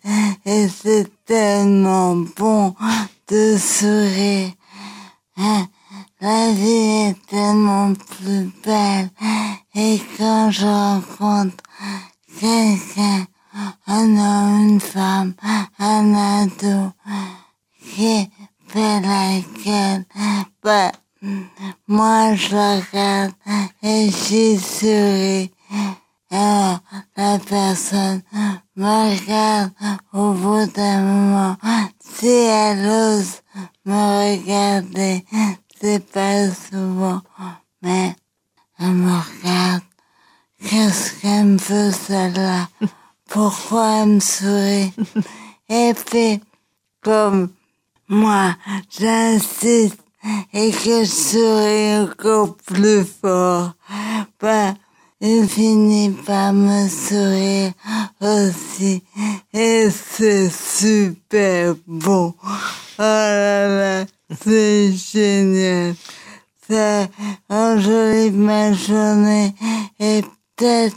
et 0.45 0.68
c'est 0.68 1.09
tellement 1.25 2.16
bon 2.37 2.75
de 3.28 3.57
sourire. 3.57 4.52
Hein, 5.37 5.66
La 6.21 6.52
vie 6.52 7.09
est 7.09 7.26
tellement 7.26 7.95
plus 7.95 8.52
belle 8.64 9.11
et 9.75 10.02
quand 10.18 10.50
je 10.50 10.66
rencontre 10.66 11.64
quelqu'un, 12.38 13.26
un 13.87 14.16
homme, 14.16 14.68
une 14.68 14.81
femme, 14.81 15.35
un 15.78 16.14
ado 16.14 16.92
qui 17.83 18.31
fait 18.68 19.00
la 19.00 19.40
gueule, 19.64 20.04
bah, 20.62 20.92
moi 21.88 22.35
je 22.35 22.54
le 22.54 22.81
regarde 22.81 23.33
et 23.47 23.70
j'y 23.83 24.59
souris. 24.59 25.51
Alors, 26.31 26.81
la 27.17 27.39
personne 27.39 28.23
me 28.77 29.19
regarde 29.19 29.73
au 30.13 30.33
bout 30.33 30.67
d'un 30.67 31.01
moment. 31.03 31.57
Si 32.01 32.27
elle 32.27 32.87
ose 32.87 33.43
me 33.85 34.37
regarder, 34.37 35.25
c'est 35.81 36.07
pas 36.13 36.51
souvent, 36.51 37.23
mais 37.83 38.15
elle 38.79 38.93
me 38.93 39.13
regarde. 39.13 39.83
Qu'est-ce 40.63 41.21
qu'elle 41.21 41.47
me 41.47 41.59
veut 41.59 41.91
celle-là? 41.91 42.69
Pourquoi 43.29 44.03
elle 44.03 44.09
me 44.09 44.21
sourit? 44.21 44.93
Et 45.69 45.95
puis, 45.95 46.41
comme 47.03 47.51
moi, 48.09 48.57
j'insiste 48.91 50.01
et 50.53 50.71
que 50.71 51.05
je 51.05 51.11
serai 51.11 51.99
encore 52.00 52.57
plus 52.57 53.05
fort. 53.05 53.73
Ben, 54.41 54.75
il 55.21 55.47
finit 55.49 56.11
par 56.11 56.53
me 56.53 56.89
sourire 56.89 57.73
aussi. 58.21 59.03
Et 59.53 59.89
c'est 59.91 60.50
super 60.50 61.75
bon. 61.87 62.35
Oh 62.43 63.03
là 63.03 63.69
là, 64.00 64.07
c'est 64.43 64.93
génial. 64.93 65.95
Ça 66.69 67.09
enjolive 67.49 68.37
ma 68.37 68.73
journée 68.73 69.55
et 69.99 70.23
peut-être 70.57 70.97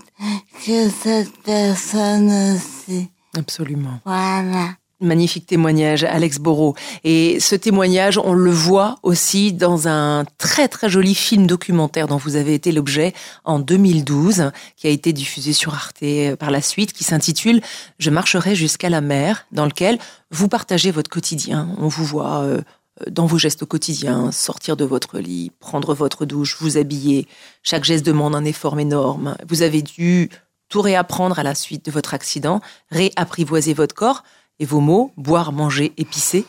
que 0.66 0.90
cette 0.90 1.36
personne 1.44 2.56
aussi. 2.56 3.10
Absolument. 3.36 4.00
Voilà. 4.06 4.76
Magnifique 5.04 5.46
témoignage, 5.46 6.04
Alex 6.04 6.40
Borot. 6.40 6.76
Et 7.04 7.40
ce 7.40 7.56
témoignage, 7.56 8.18
on 8.18 8.34
le 8.34 8.52
voit 8.52 8.96
aussi 9.04 9.52
dans 9.52 9.88
un 9.88 10.26
très 10.38 10.68
très 10.68 10.90
joli 10.90 11.14
film 11.14 11.46
documentaire 11.46 12.08
dont 12.08 12.18
vous 12.18 12.38
avez 12.38 12.54
été 12.54 12.72
l'objet 12.72 13.14
en 13.44 13.60
2012, 13.60 14.52
qui 14.78 14.88
a 14.88 14.90
été 14.90 15.12
diffusé 15.12 15.52
sur 15.54 15.74
Arte 15.74 16.04
par 16.40 16.52
la 16.52 16.62
suite, 16.62 16.94
qui 16.94 17.04
s'intitule 17.04 17.62
Je 18.00 18.10
marcherai 18.10 18.56
jusqu'à 18.56 18.90
la 18.90 19.02
mer, 19.02 19.46
dans 19.52 19.66
lequel 19.66 20.00
vous 20.32 20.48
partagez 20.48 20.92
votre 20.92 21.10
quotidien. 21.10 21.70
On 21.80 21.90
vous 21.90 22.06
voit 22.06 22.42
euh, 22.44 22.62
dans 23.10 23.26
vos 23.26 23.38
gestes 23.38 23.64
au 23.64 23.66
quotidien, 23.66 24.32
sortir 24.32 24.78
de 24.78 24.86
votre 24.86 25.20
lit, 25.20 25.52
prendre 25.60 25.94
votre 25.94 26.26
douche, 26.26 26.58
vous 26.60 26.78
habiller. 26.78 27.28
Chaque 27.62 27.84
geste 27.84 28.06
demande 28.06 28.36
un 28.36 28.46
effort 28.46 28.80
énorme. 28.80 29.36
Vous 29.48 29.64
avez 29.64 29.82
dû 29.82 30.30
tout 30.70 30.82
réapprendre 30.82 31.38
à 31.38 31.44
la 31.44 31.56
suite 31.56 31.86
de 31.86 31.92
votre 31.92 32.14
accident, 32.14 32.62
réapprivoiser 32.90 33.74
votre 33.74 33.94
corps 33.94 34.24
et 34.60 34.66
vos 34.66 34.80
mots, 34.80 35.12
boire, 35.18 35.52
manger 35.52 35.94
et 35.98 36.06
pisser. 36.06 36.46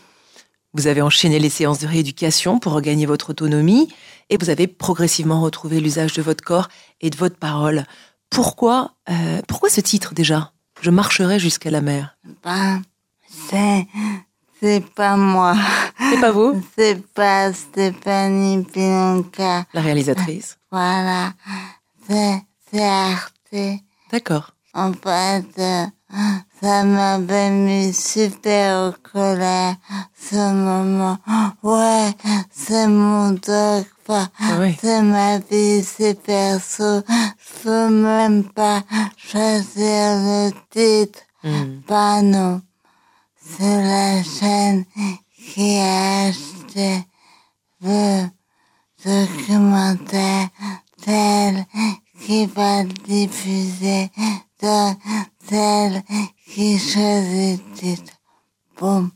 Vous 0.72 0.86
avez 0.86 1.02
enchaîné 1.02 1.38
les 1.38 1.50
séances 1.50 1.78
de 1.78 1.86
rééducation 1.86 2.58
pour 2.58 2.72
regagner 2.72 3.06
votre 3.06 3.30
autonomie 3.30 3.92
et 4.28 4.36
vous 4.36 4.50
avez 4.50 4.66
progressivement 4.66 5.40
retrouvé 5.40 5.80
l'usage 5.80 6.14
de 6.14 6.22
votre 6.22 6.42
corps 6.42 6.68
et 7.00 7.10
de 7.10 7.16
votre 7.16 7.36
parole. 7.36 7.84
Pourquoi, 8.30 8.94
euh, 9.08 9.40
pourquoi 9.46 9.70
ce 9.70 9.80
titre 9.80 10.14
déjà? 10.14 10.52
Je 10.80 10.90
marcherai 10.90 11.38
jusqu'à 11.38 11.70
la 11.70 11.80
mer. 11.80 12.16
Ben, 12.42 12.82
c'est, 13.28 13.86
c'est 14.60 14.84
pas 14.94 15.16
moi. 15.16 15.56
C'est 16.10 16.20
pas 16.20 16.32
vous? 16.32 16.60
C'est 16.76 17.06
pas 17.14 17.52
Stéphanie 17.52 18.64
Pinonca. 18.64 19.66
La 19.72 19.80
réalisatrice. 19.80 20.58
Voilà. 20.72 21.32
C'est, 22.08 22.42
c'est 22.70 22.84
Arte. 22.84 23.80
D'accord. 24.10 24.50
En 24.74 24.92
fait, 24.92 25.46
euh, 25.58 25.86
ça 26.60 26.84
m'avait 26.84 27.50
mis 27.50 27.92
super 27.92 28.76
en 28.76 28.92
colère 29.12 29.76
ce 30.14 30.52
moment. 30.52 31.18
Ouais, 31.62 32.14
c'est 32.50 32.86
mon 32.86 33.30
dog. 33.30 33.84
Ah 34.08 34.28
oui. 34.58 34.76
C'est 34.80 35.02
ma 35.02 35.38
vie, 35.38 35.82
c'est 35.82 36.20
perso. 36.20 37.02
Je 37.08 37.62
peux 37.62 37.88
même 37.88 38.44
pas 38.44 38.82
choisir 39.16 40.18
le 40.26 40.50
titre. 40.70 41.20
Bah 41.88 42.20
non. 42.22 42.60
C'est 43.36 43.82
la 43.82 44.22
chaîne 44.22 44.84
qui 45.36 45.78
a 45.78 46.26
acheté 46.26 47.06
le 47.80 48.26
documentaire 49.04 50.48
tel 51.02 51.66
qui 52.20 52.46
va 52.46 52.84
diffuser 52.84 54.10
dans 54.60 54.96
celle 55.48 56.02
qui 56.52 56.78
choisit. 56.78 58.12
Boum. 58.78 59.10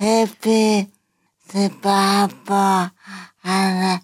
Et 0.00 0.24
puis, 0.40 0.88
c'est 1.48 1.72
par 1.80 2.20
rapport 2.28 2.88
à 3.44 3.70
la, 3.70 4.00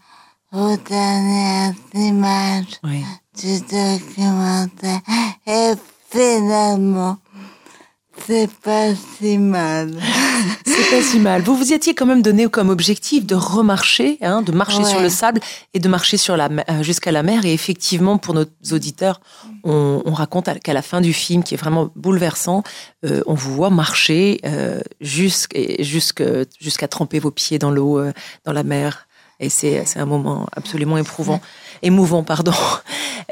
aux 0.52 0.76
dernières 0.76 1.74
images 1.94 2.78
Oui. 2.84 3.04
du 3.38 3.60
documentaire. 3.60 5.00
Et 5.46 5.72
finalement, 6.10 7.18
c'est 8.26 8.50
pas 8.62 8.88
si 9.18 9.38
mal. 9.38 9.94
C'est 10.64 10.90
pas 10.96 11.02
si 11.02 11.18
mal. 11.18 11.42
Vous 11.42 11.54
vous 11.56 11.72
étiez 11.74 11.94
quand 11.94 12.06
même 12.06 12.22
donné 12.22 12.48
comme 12.48 12.70
objectif 12.70 13.26
de 13.26 13.34
remarcher, 13.34 14.16
hein, 14.22 14.40
de 14.40 14.52
marcher 14.52 14.78
Ouais. 14.78 14.88
sur 14.88 15.00
le 15.00 15.10
sable 15.10 15.40
et 15.74 15.78
de 15.80 15.88
marcher 15.88 16.16
sur 16.16 16.36
la 16.36 16.48
mer- 16.48 16.64
euh, 16.70 16.82
jusqu'à 16.82 17.12
la 17.12 17.22
mer. 17.22 17.44
Et 17.44 17.52
effectivement, 17.52 18.16
pour 18.16 18.32
nos 18.32 18.46
auditeurs, 18.72 19.20
on, 19.64 20.00
on 20.06 20.12
raconte 20.14 20.48
qu'à 20.60 20.72
la 20.72 20.80
fin 20.80 21.00
du 21.02 21.12
film, 21.12 21.42
qui 21.42 21.54
est 21.54 21.58
vraiment 21.58 21.90
bouleversant, 21.96 22.62
euh, 23.04 23.20
on 23.26 23.34
vous 23.34 23.54
voit 23.54 23.68
marcher 23.70 24.40
euh, 24.46 24.80
jusqu'- 25.02 26.46
jusqu'à 26.60 26.88
tremper 26.88 27.18
vos 27.18 27.30
pieds 27.30 27.58
dans 27.58 27.70
l'eau, 27.70 27.98
euh, 27.98 28.12
dans 28.46 28.52
la 28.52 28.62
mer. 28.62 29.06
Et 29.40 29.48
c'est 29.50 29.84
un 29.96 30.06
moment 30.06 30.46
absolument 30.56 30.96
éprouvant, 30.98 31.40
émouvant, 31.82 32.22
pardon. 32.22 32.52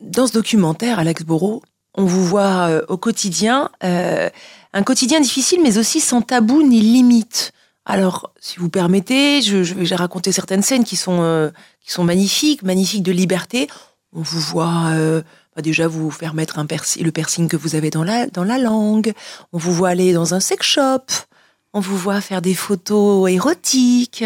Dans 0.00 0.26
ce 0.26 0.32
documentaire, 0.32 0.98
Alex 0.98 1.24
Borot, 1.24 1.62
on 1.96 2.04
vous 2.04 2.24
voit 2.24 2.68
euh, 2.68 2.82
au 2.88 2.96
quotidien, 2.96 3.70
euh, 3.84 4.28
un 4.72 4.82
quotidien 4.82 5.20
difficile, 5.20 5.60
mais 5.62 5.78
aussi 5.78 6.00
sans 6.00 6.22
tabou 6.22 6.62
ni 6.62 6.80
limite. 6.80 7.52
Alors, 7.84 8.32
si 8.40 8.58
vous 8.58 8.68
permettez, 8.68 9.42
je, 9.42 9.62
je 9.62 9.74
vais 9.74 9.94
raconter 9.96 10.32
certaines 10.32 10.62
scènes 10.62 10.84
qui 10.84 10.96
sont 10.96 11.18
euh, 11.22 11.50
qui 11.84 11.92
sont 11.92 12.04
magnifiques, 12.04 12.62
magnifiques 12.62 13.02
de 13.04 13.12
liberté. 13.12 13.68
On 14.12 14.22
vous 14.22 14.40
voit 14.40 14.86
euh, 14.88 15.22
bah, 15.54 15.62
déjà 15.62 15.86
vous 15.86 16.10
faire 16.10 16.34
mettre 16.34 16.58
un 16.58 16.66
persi- 16.66 17.02
le 17.02 17.12
piercing 17.12 17.48
que 17.48 17.56
vous 17.56 17.74
avez 17.76 17.90
dans 17.90 18.02
la 18.04 18.26
dans 18.26 18.44
la 18.44 18.58
langue. 18.58 19.12
On 19.52 19.58
vous 19.58 19.72
voit 19.72 19.90
aller 19.90 20.12
dans 20.12 20.34
un 20.34 20.40
sex 20.40 20.66
shop. 20.66 21.04
On 21.72 21.80
vous 21.80 21.96
voit 21.96 22.20
faire 22.20 22.42
des 22.42 22.54
photos 22.54 23.30
érotiques. 23.30 24.24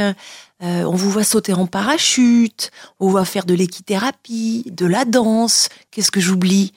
Euh, 0.63 0.85
on 0.85 0.95
vous 0.95 1.11
voit 1.11 1.25
sauter 1.25 1.53
en 1.53 1.67
parachute. 1.67 2.71
On 2.99 3.07
vous 3.07 3.13
voit 3.13 3.25
faire 3.25 3.45
de 3.45 3.55
l'équithérapie, 3.55 4.65
de 4.71 4.87
la 4.87 5.05
danse. 5.05 5.69
Qu'est-ce 5.91 6.11
que 6.11 6.21
j'oublie? 6.21 6.73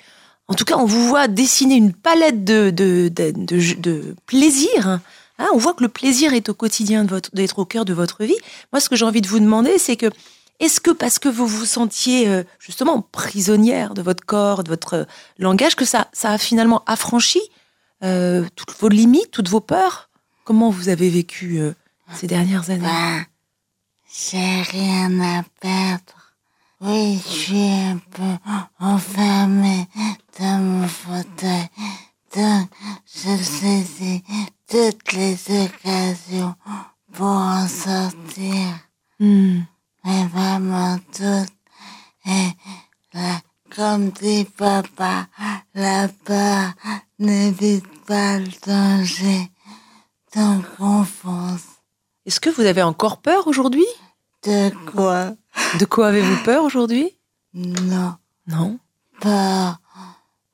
En 0.54 0.56
tout 0.56 0.66
cas, 0.66 0.78
on 0.78 0.86
vous 0.86 1.08
voit 1.08 1.28
dessiner 1.28 1.74
une 1.74 1.94
palette 1.94 2.44
de, 2.44 2.70
de, 2.70 3.10
de, 3.10 4.16
plaisir. 4.28 5.00
Hein, 5.40 5.48
on 5.52 5.58
voit 5.58 5.74
que 5.74 5.82
le 5.82 5.90
plaisir 5.90 6.36
est 6.36 6.48
au 6.48 6.54
quotidien 6.54 7.08
d'être 7.34 7.58
au 7.58 7.66
cœur 7.66 7.86
de 7.86 7.94
votre 7.94 8.24
vie. 8.24 8.38
Moi, 8.72 8.80
ce 8.80 8.88
que 8.88 8.96
j'ai 8.96 9.04
envie 9.04 9.22
de 9.22 9.28
vous 9.28 9.40
demander, 9.40 9.80
c'est 9.80 9.96
que 9.96 10.12
est-ce 10.60 10.80
que 10.80 10.92
parce 10.92 11.18
que 11.18 11.28
vous 11.28 11.48
vous 11.48 11.66
sentiez 11.66 12.28
euh, 12.28 12.44
justement 12.60 13.02
prisonnière 13.02 13.96
de 13.96 14.04
votre 14.04 14.24
corps, 14.24 14.64
de 14.64 14.70
votre 14.70 14.94
euh, 14.94 15.06
langage, 15.40 15.76
que 15.76 15.86
ça, 15.86 16.08
ça 16.14 16.30
a 16.30 16.38
finalement 16.38 16.84
affranchi 16.86 17.42
euh, 18.04 18.46
toutes 18.56 18.78
vos 18.80 18.90
limites, 18.90 19.32
toutes 19.32 19.50
vos 19.50 19.60
peurs? 19.60 20.12
Comment 20.44 20.70
vous 20.70 20.88
avez 20.88 21.10
vécu 21.10 21.62
ces 22.14 22.28
dernières 22.28 22.70
années? 22.70 22.86
Ben, 22.86 23.26
j'ai 24.08 24.62
rien 24.62 25.20
à 25.20 25.44
perdre. 25.60 26.23
Oui, 26.86 27.18
je 27.26 27.30
suis 27.30 27.70
un 27.70 27.98
peu 28.12 28.52
enfermée 28.80 29.88
dans 30.38 30.60
mon 30.60 30.88
fauteuil. 30.88 31.70
Donc, 32.36 32.70
je 33.06 33.38
saisis 33.42 34.22
toutes 34.70 35.14
les 35.14 35.38
occasions 35.66 36.56
pour 37.14 37.26
en 37.26 37.68
sortir. 37.68 38.80
Hmm. 39.18 39.62
Mais 40.04 40.26
vraiment 40.26 40.98
toutes. 41.14 41.54
Et 42.26 42.50
là, 43.14 43.40
comme 43.74 44.10
dit 44.10 44.44
papa, 44.44 45.28
la 45.74 46.10
peur 46.10 46.74
n'évite 47.18 48.06
pas 48.06 48.40
le 48.40 48.50
danger. 48.66 49.50
Donc 50.36 50.66
on 50.80 51.04
fonce. 51.04 51.68
Est-ce 52.26 52.40
que 52.40 52.50
vous 52.50 52.66
avez 52.66 52.84
encore 52.84 53.22
peur 53.22 53.48
aujourd'hui? 53.48 53.86
De 54.44 54.70
quoi? 54.92 55.34
De 55.80 55.86
quoi 55.86 56.08
avez-vous 56.08 56.44
peur 56.44 56.64
aujourd'hui? 56.64 57.10
Non, 57.54 58.16
Non? 58.48 58.80
Peur. 59.20 59.80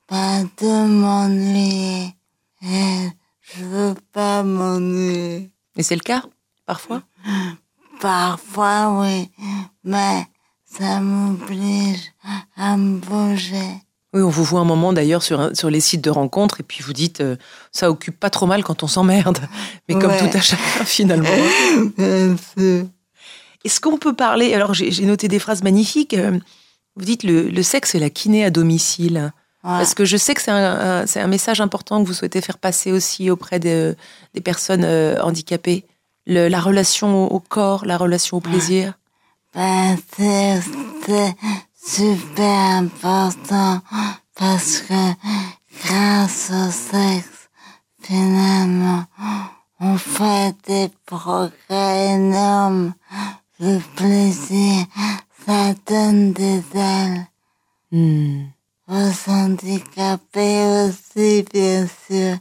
Pas 0.06 0.42
de 0.60 0.86
m'ennuyer. 0.86 2.14
Et 2.62 3.08
je 3.40 3.64
veux 3.64 3.94
pas 4.12 4.42
m'ennuyer. 4.42 5.50
Et 5.76 5.82
c'est 5.82 5.94
le 5.94 6.00
cas, 6.00 6.22
parfois 6.66 7.02
Parfois, 8.00 8.98
oui, 9.00 9.30
mais 9.84 10.26
ça 10.64 11.00
m'oblige 11.00 12.12
à 12.56 12.76
me 12.76 12.98
bouger. 12.98 13.82
Oui, 14.12 14.22
on 14.22 14.28
vous 14.30 14.42
voit 14.42 14.60
un 14.60 14.64
moment 14.64 14.92
d'ailleurs 14.92 15.22
sur, 15.22 15.54
sur 15.54 15.70
les 15.70 15.80
sites 15.80 16.02
de 16.02 16.10
rencontres 16.10 16.60
et 16.60 16.62
puis 16.64 16.82
vous 16.82 16.92
dites 16.92 17.20
euh, 17.20 17.36
ça 17.70 17.90
occupe 17.90 18.18
pas 18.18 18.30
trop 18.30 18.46
mal 18.46 18.64
quand 18.64 18.82
on 18.82 18.88
s'emmerde. 18.88 19.38
Mais 19.88 19.94
comme 19.96 20.10
Ouais. 20.10 20.18
tout 20.30 20.36
à 20.36 20.40
chacun 20.40 20.84
finalement. 20.84 21.28
Sûr. 21.98 22.86
Est-ce 23.64 23.80
qu'on 23.80 23.98
peut 23.98 24.14
parler 24.14 24.54
Alors 24.54 24.74
j'ai 24.74 25.04
noté 25.06 25.28
des 25.28 25.38
phrases 25.38 25.62
magnifiques. 25.62 26.14
euh, 26.14 26.38
Vous 26.96 27.04
dites 27.04 27.22
le, 27.24 27.48
le 27.48 27.62
sexe 27.62 27.94
et 27.94 27.98
la 27.98 28.10
kiné 28.10 28.44
à 28.44 28.50
domicile. 28.50 29.32
Ouais. 29.62 29.70
Parce 29.70 29.94
que 29.94 30.04
je 30.06 30.16
sais 30.16 30.34
que 30.34 30.40
c'est 30.42 30.50
un, 30.50 31.02
un- 31.02 31.06
c'est 31.06 31.20
un 31.20 31.26
message 31.26 31.60
important 31.60 32.02
que 32.02 32.06
vous 32.08 32.14
souhaitez 32.14 32.40
faire 32.40 32.56
passer 32.58 32.92
aussi 32.92 33.30
auprès 33.30 33.58
de- 33.60 33.94
des 34.34 34.40
personnes 34.40 34.84
euh, 34.84 35.20
handicapées. 35.22 35.84
Le- 36.26 36.48
la 36.48 36.60
relation 36.60 37.30
au, 37.30 37.40
corps, 37.40 37.84
la 37.84 37.96
relation 37.98 38.38
au 38.38 38.40
plaisir. 38.40 38.94
Ben, 39.54 39.96
c'est 40.16 40.60
super 41.84 42.44
important 42.78 43.80
parce 44.38 44.78
que 44.78 45.12
grâce 45.86 46.50
au 46.50 46.70
sexe, 46.70 47.48
finalement, 48.02 49.04
on 49.80 49.96
fait 49.98 50.54
des 50.66 50.90
progrès 51.06 52.12
énormes. 52.14 52.92
Le 53.62 53.78
plaisir, 53.94 54.86
ça 55.46 55.74
donne 55.86 56.32
des 56.32 56.62
ailes. 56.74 57.26
Hmm. 57.92 58.44
Aux 58.88 59.30
handicapés 59.30 60.64
aussi, 60.88 61.44
bien 61.52 61.86
sûr. 61.86 62.36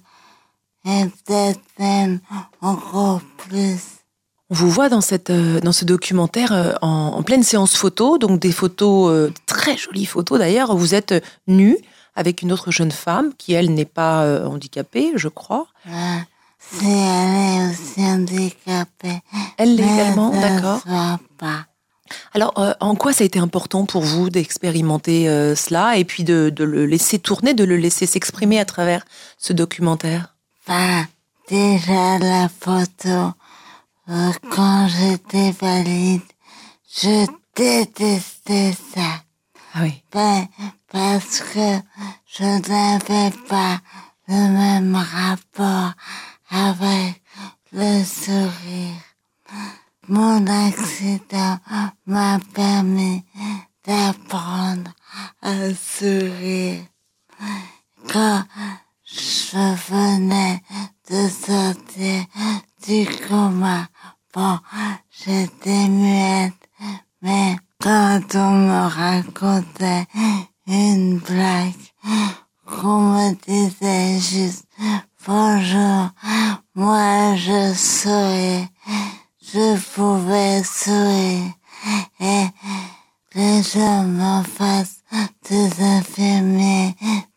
Et 0.85 1.05
peut-être 1.25 1.59
même 1.77 2.21
encore 2.61 3.19
plus. 3.37 3.99
On 4.49 4.55
vous 4.55 4.69
voit 4.71 4.87
dans, 4.87 5.01
cette, 5.01 5.29
euh, 5.29 5.59
dans 5.59 5.73
ce 5.73 5.83
documentaire 5.83 6.53
euh, 6.53 6.73
en, 6.81 7.13
en 7.17 7.21
pleine 7.23 7.43
séance 7.43 7.75
photo, 7.75 8.17
donc 8.17 8.39
des 8.39 8.53
photos, 8.53 9.11
euh, 9.11 9.33
très 9.45 9.75
jolies 9.75 10.05
photos 10.05 10.39
d'ailleurs. 10.39 10.75
Vous 10.75 10.95
êtes 10.95 11.13
nue 11.47 11.77
avec 12.15 12.41
une 12.41 12.53
autre 12.53 12.71
jeune 12.71 12.91
femme 12.91 13.33
qui, 13.37 13.51
elle, 13.53 13.73
n'est 13.73 13.83
pas 13.83 14.45
handicapée, 14.45 15.11
je 15.15 15.27
crois. 15.27 15.67
Si 16.59 16.85
elle 16.85 17.35
est 17.35 17.71
aussi 17.71 18.01
handicapée. 18.01 19.21
Elle 19.57 19.75
l'est 19.75 19.83
également, 19.83 20.31
d'accord. 20.31 20.81
Alors, 22.33 22.53
euh, 22.57 22.73
en 22.79 22.95
quoi 22.95 23.13
ça 23.13 23.23
a 23.23 23.25
été 23.25 23.39
important 23.39 23.85
pour 23.85 24.01
vous 24.01 24.29
d'expérimenter 24.29 25.29
euh, 25.29 25.55
cela 25.55 25.97
et 25.97 26.05
puis 26.05 26.23
de, 26.23 26.51
de 26.53 26.63
le 26.63 26.85
laisser 26.85 27.19
tourner, 27.19 27.53
de 27.53 27.63
le 27.63 27.77
laisser 27.77 28.05
s'exprimer 28.05 28.59
à 28.59 28.65
travers 28.65 29.05
ce 29.37 29.53
documentaire? 29.53 30.35
Bah, 30.67 31.05
déjà 31.49 32.19
la 32.19 32.49
photo, 32.49 33.33
euh, 34.09 34.31
quand 34.51 34.87
j'étais 34.87 35.51
valide, 35.51 36.21
je 37.01 37.25
détestais 37.55 38.73
ça. 38.93 39.21
Ah 39.73 39.79
oui. 39.81 40.03
Ben, 40.11 40.47
parce 40.91 41.41
que 41.41 41.79
je 42.25 42.43
n'avais 42.43 43.31
pas 43.47 43.79
le 44.27 44.49
même 44.51 44.95
rapport 44.95 45.93
avec 46.49 47.21
le 47.71 48.03
sourire. 48.03 49.01
Mon 50.07 50.45
accident 50.47 51.59
m'a 52.05 52.39
permis 52.53 53.23
d'apprendre 53.85 54.91
à 55.41 55.73
sourire. 55.73 56.83
Quand 58.11 58.43
je 59.05 59.57
venais 59.91 60.61
de 61.09 61.27
sortir 61.29 62.25
du 62.85 63.05
coma, 63.27 63.87
bon, 64.33 64.59
j'étais 65.11 65.87
muette, 65.87 66.69
mais 67.21 67.57
quand 67.81 68.21
on 68.35 68.51
me 68.51 68.87
racontait 68.87 70.07
une 70.67 71.19
blague, 71.19 71.73
qu'on 72.65 73.01
me 73.13 73.33
disait 73.45 74.19
juste 74.19 74.65
bonjour, 75.25 76.09
moi 76.79 77.35
je 77.35 77.73
souriais, 77.75 78.69
je 79.53 79.77
pouvais 79.93 80.63
sourire, 80.63 81.51
et 82.21 82.45
les 83.35 83.61
gens 83.61 84.05
en 84.21 84.43
face 84.43 84.99
des 85.49 85.69
infirmiers, 85.83 86.95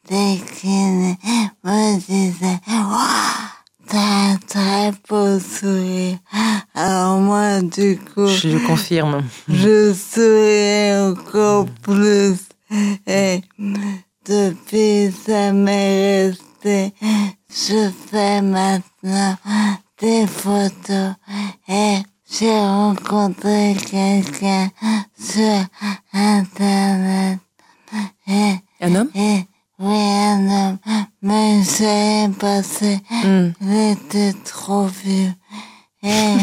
des 0.08 0.40
kinés 0.60 1.18
me 1.64 1.98
disaient 1.98 2.60
Waouh, 2.68 3.48
t'as 3.88 4.30
un 4.30 4.36
très 4.46 4.92
beau 5.08 5.40
sourire. 5.40 6.18
Alors 6.74 7.18
moi, 7.18 7.60
du 7.62 7.98
coup, 7.98 8.26
Je 8.28 8.48
le 8.48 8.60
confirme. 8.60 9.24
je 9.48 9.92
souriais 9.92 10.96
encore 11.10 11.66
plus. 11.82 12.38
Et 13.08 13.42
depuis, 14.24 15.12
ça 15.26 15.52
m'est 15.52 16.28
resté. 16.28 16.94
Je 17.54 17.90
fais 18.10 18.40
maintenant 18.42 19.36
des 20.00 20.26
photos 20.26 21.14
et 21.68 21.96
j'ai 22.30 22.58
rencontré 22.58 23.76
quelqu'un 23.90 24.68
sur 25.18 25.64
Internet. 26.12 27.38
Et, 28.26 28.54
Un 28.80 28.94
homme? 28.94 29.10
et 29.14 29.44
oui, 29.78 29.94
un 29.96 30.48
homme, 30.48 30.78
mais 31.20 31.62
j'ai 31.62 32.28
passé 32.38 33.00
Hmm. 33.10 33.50
il 33.60 33.72
était 33.92 34.32
trop 34.44 34.86
vieux. 34.86 35.32
Et 36.02 36.34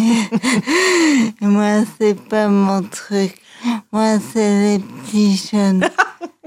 moi, 1.41 1.83
c'est 1.99 2.15
pas 2.29 2.47
mon 2.47 2.81
truc. 2.83 3.35
Moi, 3.91 4.17
c'est 4.31 4.77
les 4.77 4.79
petits 4.79 5.35
jeunes. 5.51 5.83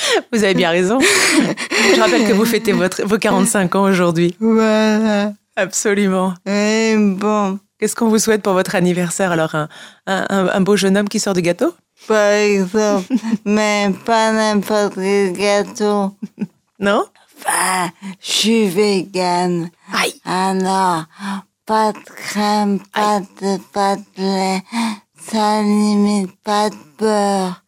Vous 0.32 0.44
avez 0.44 0.54
bien 0.54 0.70
raison. 0.70 0.98
Je 1.00 2.00
rappelle 2.00 2.26
que 2.26 2.32
vous 2.32 2.44
fêtez 2.44 2.72
votre, 2.72 3.02
vos 3.04 3.18
45 3.18 3.74
ans 3.74 3.84
aujourd'hui. 3.84 4.36
Voilà. 4.40 5.32
Absolument. 5.56 6.34
Et 6.46 6.94
bon, 6.96 7.58
Qu'est-ce 7.78 7.94
qu'on 7.94 8.08
vous 8.08 8.18
souhaite 8.18 8.42
pour 8.42 8.54
votre 8.54 8.74
anniversaire? 8.74 9.30
Alors, 9.30 9.54
un, 9.54 9.68
un, 10.06 10.60
beau 10.60 10.74
jeune 10.74 10.96
homme 10.96 11.08
qui 11.08 11.20
sort 11.20 11.34
du 11.34 11.42
gâteau? 11.42 11.72
Par 12.08 12.32
exemple, 12.32 13.14
mais 13.44 13.90
pas 14.04 14.32
n'importe 14.32 14.94
quel 14.96 15.32
gâteau. 15.32 16.12
Non? 16.80 17.04
Enfin, 17.36 17.92
je 18.20 18.32
suis 18.32 18.68
végane. 18.68 19.70
Aïe 19.92 20.20
Alors, 20.24 21.04
pas 21.66 21.92
de 21.92 21.98
crème, 21.98 22.80
pas 22.92 23.20
de, 23.20 23.58
de 23.58 24.22
lait, 24.22 24.62
ça 25.20 25.62
limite 25.62 26.32
pas 26.42 26.70
de 26.70 26.76
beurre, 26.98 27.62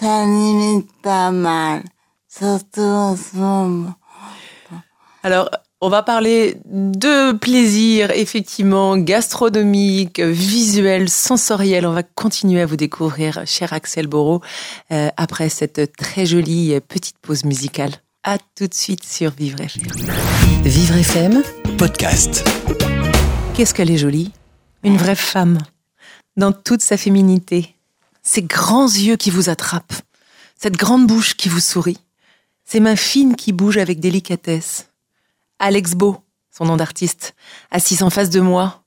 ça 0.00 0.24
limite 0.24 0.90
pas 1.02 1.30
mal, 1.30 1.82
surtout 2.28 2.80
en 2.80 3.16
ce 3.16 3.36
moment. 3.36 3.94
Alors, 5.22 5.50
on 5.80 5.88
va 5.88 6.02
parler 6.02 6.56
de 6.64 7.32
plaisir, 7.32 8.10
effectivement, 8.12 8.96
gastronomique, 8.96 10.20
visuel, 10.20 11.08
sensoriel. 11.08 11.86
On 11.86 11.92
va 11.92 12.02
continuer 12.02 12.62
à 12.62 12.66
vous 12.66 12.76
découvrir, 12.76 13.42
cher 13.46 13.72
Axel 13.72 14.06
Borot, 14.06 14.40
euh, 14.92 15.10
après 15.16 15.48
cette 15.48 15.94
très 15.96 16.24
jolie 16.24 16.78
petite 16.88 17.18
pause 17.20 17.44
musicale. 17.44 17.92
À 18.24 18.38
tout 18.56 18.68
de 18.68 18.74
suite 18.74 19.04
sur 19.04 19.32
Vivre 19.32 19.60
FM. 19.60 19.88
Vivre 20.64 20.96
FM, 20.96 21.42
Podcast. 21.76 22.48
Qu'est-ce 23.54 23.74
qu'elle 23.74 23.90
est 23.90 23.98
jolie 23.98 24.32
Une 24.84 24.96
vraie 24.96 25.16
femme, 25.16 25.58
dans 26.36 26.52
toute 26.52 26.82
sa 26.82 26.96
féminité. 26.96 27.74
Ces 28.22 28.42
grands 28.42 28.86
yeux 28.86 29.16
qui 29.16 29.30
vous 29.30 29.48
attrapent, 29.48 29.94
cette 30.56 30.76
grande 30.76 31.06
bouche 31.06 31.34
qui 31.34 31.48
vous 31.48 31.60
sourit, 31.60 31.98
ces 32.64 32.78
mains 32.78 32.96
fines 32.96 33.34
qui 33.34 33.52
bougent 33.52 33.78
avec 33.78 33.98
délicatesse. 33.98 34.88
Alex 35.58 35.94
Beau, 35.94 36.18
son 36.50 36.66
nom 36.66 36.76
d'artiste, 36.76 37.34
assise 37.70 38.02
en 38.02 38.10
face 38.10 38.30
de 38.30 38.40
moi, 38.40 38.82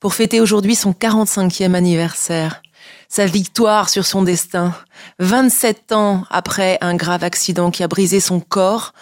pour 0.00 0.14
fêter 0.14 0.40
aujourd'hui 0.40 0.74
son 0.74 0.92
45e 0.92 1.74
anniversaire, 1.74 2.62
sa 3.08 3.26
victoire 3.26 3.88
sur 3.88 4.06
son 4.06 4.22
destin, 4.22 4.74
27 5.20 5.92
ans 5.92 6.24
après 6.30 6.78
un 6.80 6.96
grave 6.96 7.22
accident 7.22 7.70
qui 7.70 7.82
a 7.82 7.88
brisé 7.88 8.18
son 8.18 8.40
corps, 8.40 8.92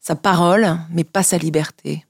sa 0.00 0.14
parole, 0.14 0.78
mais 0.90 1.04
pas 1.04 1.22
sa 1.22 1.38
liberté. 1.38 2.04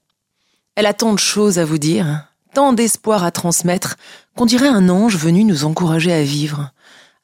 Elle 0.75 0.85
a 0.85 0.93
tant 0.93 1.13
de 1.13 1.19
choses 1.19 1.59
à 1.59 1.65
vous 1.65 1.77
dire, 1.77 2.27
tant 2.53 2.73
d'espoir 2.73 3.23
à 3.23 3.31
transmettre, 3.31 3.97
qu'on 4.35 4.45
dirait 4.45 4.67
un 4.67 4.89
ange 4.89 5.17
venu 5.17 5.43
nous 5.43 5.65
encourager 5.65 6.13
à 6.13 6.23
vivre. 6.23 6.71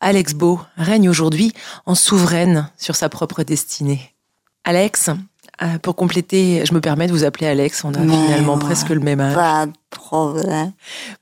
Alex 0.02 0.34
Beau 0.34 0.60
règne 0.78 1.10
aujourd'hui 1.10 1.54
en 1.86 1.94
souveraine 1.94 2.70
sur 2.78 2.96
sa 2.96 3.08
propre 3.08 3.44
destinée. 3.44 4.16
Alex, 4.64 5.12
euh, 5.62 5.78
pour 5.78 5.96
compléter, 5.96 6.66
je 6.66 6.74
me 6.74 6.82
permets 6.82 7.06
de 7.06 7.12
vous 7.12 7.24
appeler 7.24 7.46
Alex, 7.46 7.84
on 7.84 7.94
a 7.94 8.00
Mais 8.00 8.12
finalement 8.12 8.58
presque 8.58 8.90
le 8.90 9.00
même 9.00 9.20
âge. 9.20 9.36
Pas 9.36 9.68
de 9.68 9.74
problème. 9.92 10.74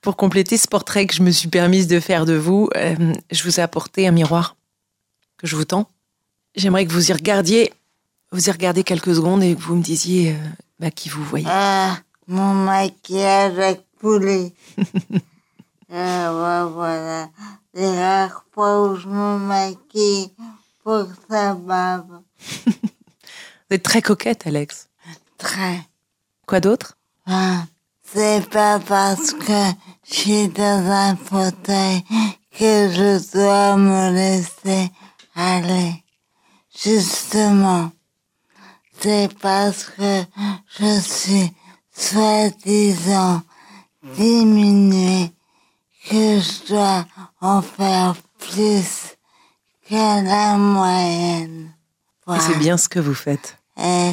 Pour 0.02 0.16
compléter 0.16 0.58
ce 0.58 0.68
portrait 0.68 1.06
que 1.06 1.14
je 1.14 1.22
me 1.22 1.32
suis 1.32 1.50
permise 1.50 1.88
de 1.88 2.00
faire 2.00 2.26
de 2.26 2.34
vous, 2.34 2.70
euh, 2.78 3.14
je 3.32 3.44
vous 3.44 3.60
ai 3.60 3.64
apporté 3.64 4.08
un 4.08 4.12
miroir 4.12 4.56
que 5.38 5.46
je 5.46 5.58
vous 5.58 5.66
tends. 5.66 5.88
J'aimerais 6.56 6.86
que 6.86 6.94
vous 6.94 7.12
y 7.12 7.14
regardiez, 7.14 7.74
vous 8.32 8.48
y 8.48 8.52
regardez 8.52 8.84
quelques 8.84 9.14
secondes 9.14 9.44
et 9.44 9.56
que 9.56 9.62
vous 9.62 9.76
me 9.76 9.84
disiez 9.84 10.32
euh, 10.32 10.48
bah, 10.80 10.90
qui 10.90 11.10
vous 11.10 11.24
voyez. 11.24 11.48
Ah, 11.50 11.98
mon 12.28 12.54
maquillage 12.54 13.60
a 13.60 13.74
coulé. 14.00 14.54
ah, 15.94 16.70
voilà. 16.74 17.30
Les 17.80 17.98
rares 17.98 18.44
fois 18.54 18.90
où 18.90 18.96
je 18.98 19.08
me 19.08 19.38
maquille 19.38 20.34
pour 20.84 21.06
ça 21.30 21.54
bave. 21.54 22.10
Vous 22.68 23.72
êtes 23.72 23.84
très 23.84 24.02
coquette, 24.02 24.46
Alex. 24.48 24.90
Très. 25.38 25.80
Quoi 26.46 26.60
d'autre? 26.60 26.98
Ah, 27.26 27.64
c'est 28.04 28.50
pas 28.50 28.80
parce 28.80 29.32
que 29.32 29.64
je 30.04 30.14
suis 30.14 30.48
dans 30.50 30.92
un 30.92 31.16
fauteuil 31.16 32.04
que 32.52 32.92
je 32.92 33.32
dois 33.32 33.78
me 33.78 34.12
laisser 34.12 34.92
aller. 35.34 36.04
Justement, 36.78 37.94
c'est 39.00 39.34
parce 39.40 39.86
que 39.86 40.26
je 40.78 41.00
suis 41.00 41.54
soi-disant 41.94 43.42
diminuée 44.18 45.32
que 46.10 46.42
je 46.42 46.68
dois 46.68 47.06
en 47.42 47.62
faire 47.62 48.16
plus 48.38 49.16
que 49.90 49.96
la 49.96 50.58
moyenne. 50.58 51.72
Voilà. 52.26 52.44
c'est 52.44 52.60
bien 52.60 52.78
ce 52.78 52.90
que 52.90 53.00
vous 53.00 53.14
faites. 53.14 53.58
Et 53.82 54.12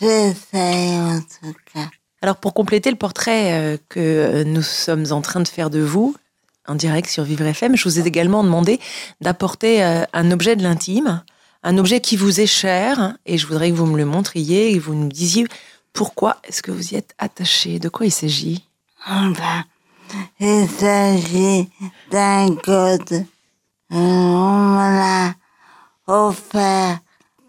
j'essaye 0.00 0.98
en 0.98 1.20
tout 1.20 1.54
cas. 1.74 1.88
Alors 2.22 2.36
pour 2.36 2.54
compléter 2.54 2.90
le 2.90 2.96
portrait 2.96 3.52
euh, 3.52 3.76
que 3.88 4.44
nous 4.44 4.62
sommes 4.62 5.06
en 5.10 5.20
train 5.20 5.40
de 5.40 5.48
faire 5.48 5.70
de 5.70 5.80
vous, 5.80 6.14
en 6.66 6.74
direct 6.74 7.08
sur 7.08 7.24
Vivre 7.24 7.44
FM, 7.44 7.76
je 7.76 7.84
vous 7.84 7.98
ai 7.98 8.06
également 8.06 8.44
demandé 8.44 8.78
d'apporter 9.20 9.82
euh, 9.82 10.04
un 10.12 10.30
objet 10.30 10.56
de 10.56 10.62
l'intime, 10.62 11.22
un 11.62 11.78
objet 11.78 12.00
qui 12.00 12.16
vous 12.16 12.40
est 12.40 12.46
cher, 12.46 13.16
et 13.26 13.38
je 13.38 13.46
voudrais 13.46 13.70
que 13.70 13.76
vous 13.76 13.86
me 13.86 13.96
le 13.96 14.04
montriez 14.04 14.72
et 14.72 14.78
vous 14.78 14.94
nous 14.94 15.08
disiez 15.08 15.46
pourquoi 15.92 16.36
est-ce 16.44 16.62
que 16.62 16.70
vous 16.70 16.92
y 16.92 16.96
êtes 16.96 17.14
attaché, 17.18 17.78
de 17.78 17.88
quoi 17.88 18.06
il 18.06 18.12
s'agit? 18.12 18.64
Enfin, 19.06 19.64
il 20.38 20.68
s'agit 20.68 21.68
d'un 22.10 22.54
code. 22.56 23.26
On 23.90 23.96
me 23.96 24.98
l'a 24.98 25.34
offert 26.06 27.00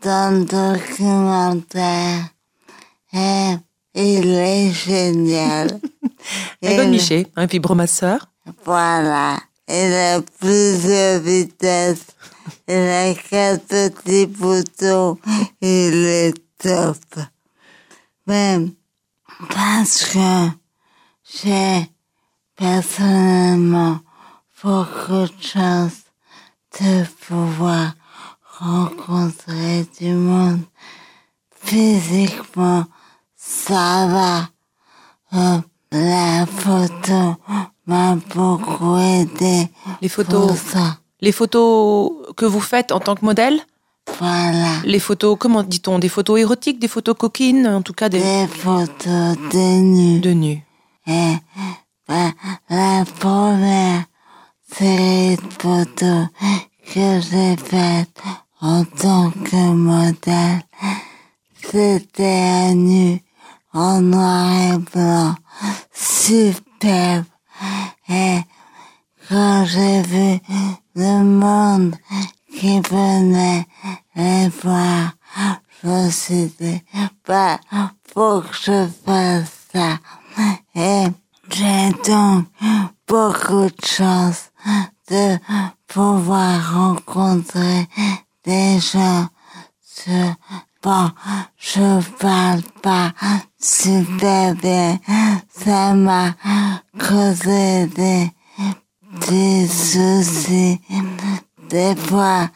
dans 0.02 0.38
le 0.38 0.45
documentaire. 0.45 2.30
Et 3.13 3.58
il 3.93 4.30
est 4.30 4.71
génial. 4.71 5.80
Un 6.63 6.76
code 6.78 6.89
Miché, 6.89 7.28
un 7.36 7.45
vibromasseur. 7.45 8.30
Voilà. 8.63 9.39
Il 9.67 9.93
a 9.93 10.21
plusieurs 10.39 11.19
vitesses. 11.19 12.06
Il 12.67 12.76
a 12.76 13.13
quatre 13.13 13.65
petits 13.67 14.28
boutons. 14.28 15.17
Il 15.62 16.06
est 16.06 16.34
top. 16.60 16.97
Même 18.28 18.71
parce 19.50 20.06
que 20.06 20.50
j'ai 21.24 21.89
personnellement 22.62 24.00
beaucoup 24.63 25.26
de 25.26 25.41
chance 25.41 25.97
de 26.80 27.04
pouvoir 27.28 27.93
rencontrer 28.60 29.88
du 30.00 30.13
monde 30.13 30.60
physiquement. 31.60 32.86
Ça 33.36 34.08
va. 34.13 34.50
Euh, 35.34 35.60
la 35.91 36.45
photo 36.45 37.36
m'a 37.88 38.15
beaucoup 38.36 38.95
aidé. 38.97 39.67
Les 40.02 40.10
photos, 40.10 40.47
pour 40.47 40.58
ça. 40.58 41.00
les 41.19 41.32
photos 41.32 42.12
que 42.38 42.45
vous 42.45 42.62
faites 42.62 42.91
en 42.91 43.00
tant 43.00 43.15
que 43.15 43.26
modèle? 43.26 43.60
Voilà. 44.19 44.74
Les 44.84 45.00
photos, 45.00 45.36
comment 45.39 45.63
dit-on? 45.63 45.97
Des 45.97 46.10
photos 46.10 46.39
érotiques, 46.39 46.80
des 46.80 46.88
photos 46.88 47.15
coquines, 47.17 47.65
en 47.67 47.82
tout 47.82 47.93
cas 47.93 48.10
des 48.10 48.19
Des 48.19 48.47
photos 48.47 49.36
de 49.52 49.80
nu. 49.82 50.19
de. 50.19 50.58
Et 51.08 51.34
la 52.69 53.06
première 53.19 54.06
série 54.69 55.38
de 55.38 55.54
photos 55.60 56.28
que 56.93 57.21
j'ai 57.21 57.56
faite 57.56 58.21
en 58.60 58.84
tant 58.84 59.32
que 59.32 59.71
modèle, 59.71 60.62
c'était 61.71 62.69
un 62.69 62.76
nu 62.76 63.21
en 63.74 64.02
noir 64.02 64.74
et 64.74 64.78
blanc, 64.78 65.36
superbe. 65.93 67.26
Et 68.10 68.39
quand 69.30 69.65
j'ai 69.65 70.02
vu 70.02 70.39
le 70.95 71.24
monde 71.24 71.95
qui 72.54 72.82
venait 72.82 73.65
les 74.15 74.50
voir, 74.50 75.13
je 75.82 75.88
me 75.88 76.10
suis 76.10 76.54
dit, 76.60 76.82
bah, 77.26 77.60
faut 78.13 78.41
que 78.41 78.54
je 78.54 78.88
fasse 79.06 79.52
ça. 79.71 79.97
Et 80.76 81.08
j'ai 81.54 81.92
donc 82.08 82.46
beaucoup 83.08 83.66
de 83.66 83.86
chance 83.86 84.52
de 85.10 85.38
pouvoir 85.88 86.74
rencontrer 86.74 87.88
des 88.44 88.80
gens. 88.80 89.28
Bon, 90.82 91.12
je 91.58 92.02
parle 92.18 92.64
pas 92.82 93.12
super 93.60 94.56
bien. 94.56 94.98
Ça 95.50 95.94
m'a 95.94 96.34
causé 96.98 97.86
des 97.88 98.32
petits 99.20 99.68
soucis. 99.68 100.82
Des 101.70 101.96
fois, 101.96 102.50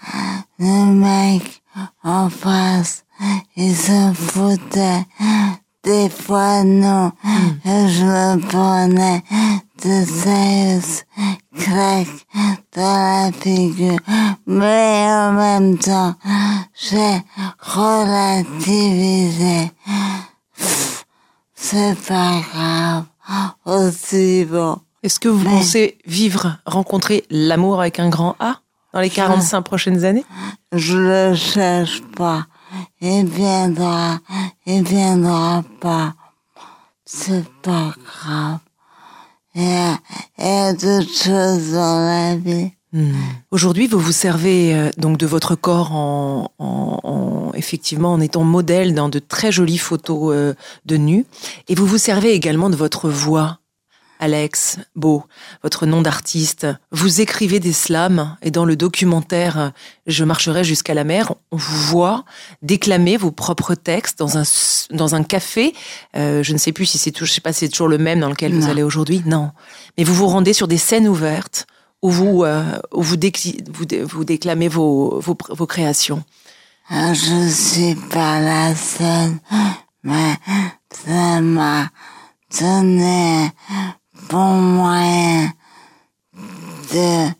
le 0.58 0.86
mec 0.86 1.62
en 2.04 2.30
face, 2.30 3.04
il 3.56 3.76
se 3.76 4.14
foutait. 4.14 5.06
Des 5.86 6.10
fois, 6.10 6.64
non. 6.64 7.12
Je 7.64 8.04
me 8.04 8.40
prenais 8.48 9.24
de 9.84 10.04
sérieuses 10.06 11.04
claques 11.60 12.26
dans 12.76 13.28
la 13.28 13.32
figure. 13.32 14.00
Mais 14.48 15.06
en 15.10 15.34
même 15.34 15.78
temps, 15.78 16.16
j'ai 16.74 17.22
relativisé. 17.60 19.72
C'est 21.56 21.96
pas 22.08 22.40
grave. 22.52 23.04
Aussi 23.66 24.46
bon. 24.46 24.80
Est-ce 25.04 25.20
que 25.20 25.30
vous 25.30 25.44
Mais- 25.44 25.52
pensez 25.58 25.98
vivre, 26.06 26.58
rencontrer 26.66 27.26
l'amour 27.30 27.80
avec 27.80 28.00
un 28.00 28.10
grand 28.10 28.36
A 28.40 28.60
dans 28.94 29.02
les 29.02 29.10
45 29.12 29.62
prochaines 29.62 30.04
années? 30.04 30.26
Je 30.72 30.98
le 30.98 31.36
cherche 31.36 32.02
pas. 32.16 32.46
Il 33.02 33.26
viendra, 33.26 34.20
il 34.66 34.84
viendra 34.84 35.64
pas. 35.80 36.14
C'est 37.06 37.46
pas 37.62 37.94
grave. 38.04 38.60
Il 39.54 39.64
y 39.64 39.66
a, 39.68 40.00
il 40.40 40.46
y 40.46 40.50
a 40.50 40.74
d'autres 40.74 41.14
choses 41.14 41.72
dans 41.72 42.00
la 42.06 42.36
vie. 42.36 42.72
Hmm. 42.94 43.12
Aujourd'hui, 43.52 43.88
vous 43.88 44.00
vous 44.00 44.12
servez 44.12 44.74
euh, 44.74 44.90
donc 44.98 45.18
de 45.18 45.26
votre 45.26 45.56
corps 45.56 45.92
en, 45.94 46.52
en- 46.60 47.00
en- 47.04 47.52
effectivement 47.54 48.14
en 48.14 48.22
étant 48.22 48.44
modèle 48.44 48.94
dans 48.94 49.10
de 49.10 49.20
très 49.20 49.52
jolies 49.52 49.78
photos 49.78 50.34
euh, 50.34 50.54
de 50.86 50.96
nus, 50.98 51.26
et 51.68 51.76
vous 51.76 51.86
vous 51.86 51.98
servez 51.98 52.34
également 52.34 52.70
de 52.70 52.76
votre 52.76 53.10
voix, 53.10 53.60
Alex 54.20 54.78
Beau, 54.96 55.24
votre 55.64 55.86
nom 55.86 56.02
d'artiste. 56.02 56.68
Vous 56.92 57.22
écrivez 57.22 57.60
des 57.60 57.74
slams 57.74 58.36
et 58.42 58.52
dans 58.52 58.66
le 58.66 58.76
documentaire 58.76 59.72
Je 60.08 60.24
marcherai 60.24 60.64
jusqu'à 60.64 60.94
la 60.94 61.04
mer, 61.04 61.34
on 61.52 61.58
vous 61.58 61.78
voit 61.88 62.26
déclamer 62.62 63.18
vos 63.18 63.32
propres 63.32 63.76
textes 63.76 64.18
dans 64.20 64.38
un 64.38 64.44
dans 64.92 65.16
un 65.16 65.24
café. 65.24 65.74
Euh, 66.16 66.44
je 66.44 66.54
ne 66.54 66.58
sais 66.58 66.72
plus 66.72 66.86
si 66.86 66.98
c'est 66.98 67.12
toujours, 67.12 67.28
je 67.28 67.34
sais 67.34 67.42
pas, 67.42 67.54
si 67.54 67.60
c'est 67.62 67.70
toujours 67.70 67.88
le 67.90 67.98
même 67.98 68.20
dans 68.20 68.30
lequel 68.30 68.54
vous 68.54 68.70
allez 68.70 68.84
aujourd'hui. 68.84 69.22
Non, 69.26 69.52
mais 69.98 70.04
vous 70.04 70.14
vous 70.16 70.28
rendez 70.28 70.54
sur 70.54 70.68
des 70.68 70.78
scènes 70.78 71.08
ouvertes 71.08 71.66
où 72.02 72.10
vous, 72.12 72.44
euh, 72.44 72.64
où 72.94 73.02
vous, 73.02 73.18
décli- 73.18 73.64
vous, 73.74 73.86
dé- 73.86 74.04
vous 74.04 74.24
déclamez 74.26 74.68
vos, 74.68 75.20
vos, 75.20 75.36
créations. 75.66 76.24
Ah, 76.90 77.14
Je 77.14 77.50
suis 77.50 77.96
pas 77.96 78.40
la 78.40 78.76
seule, 78.76 79.34
mais 80.04 80.36
ça 80.94 81.42
m'a 81.42 81.90
donné 82.60 83.50
bon 84.30 84.62
moyen 84.62 85.52
de 86.92 87.32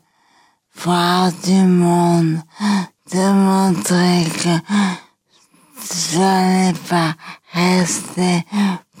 voir 0.74 1.32
du 1.44 1.62
monde, 1.62 2.40
de 3.12 3.32
montrer 3.32 4.24
que 4.42 4.54
je 5.92 6.18
n'allais 6.18 6.74
pas 6.88 7.14
rester 7.52 8.44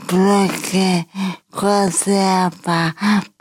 bloqué, 0.08 1.06
coincé 1.52 2.18
à 2.18 2.50
pas. 2.64 2.92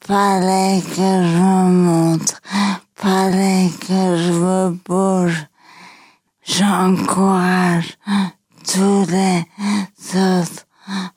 Fallait 0.01 0.81
que 0.81 1.09
je 1.33 1.69
montre, 1.69 2.41
fallait 2.95 3.71
que 3.79 4.17
je 4.17 4.31
me 4.31 4.69
bouge. 4.85 5.47
J'encourage 6.43 7.97
tous 8.71 9.05
les 9.09 9.45
autres 10.15 10.65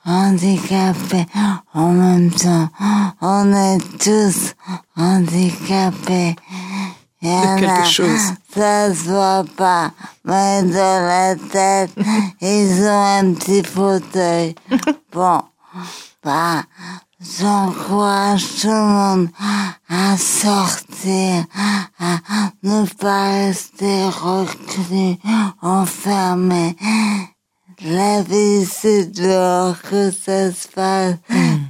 handicapés 0.04 1.26
en 1.74 1.92
même 1.92 2.30
temps. 2.30 2.68
On 3.20 3.52
est 3.52 3.80
tous 3.98 4.54
handicapés. 4.96 6.36
Il 7.20 7.28
y 7.28 7.32
en 7.32 7.56
quelque 7.56 7.80
a, 7.80 7.84
chose. 7.84 8.20
Ça 8.54 8.94
se 8.94 9.08
voit 9.08 9.44
pas, 9.56 9.90
mais 10.24 10.62
dans 10.62 11.06
la 11.06 11.34
tête, 11.34 11.90
ils 12.40 12.82
ont 12.84 13.04
un 13.18 13.34
petit 13.34 13.62
fauteuil. 13.62 14.54
Bon, 15.10 15.40
bah, 16.22 16.62
j'encourage 17.18 18.44
tout 18.60 18.68
le 18.68 18.74
monde 18.74 19.28
à 19.88 20.16
sortir, 20.16 21.44
à 21.98 22.18
ne 22.62 22.84
pas 22.84 23.30
rester 23.30 24.04
reclus, 24.04 25.18
enfermé. 25.62 26.76
La 27.84 28.22
vie, 28.22 28.64
c'est 28.64 29.06
dehors 29.06 29.76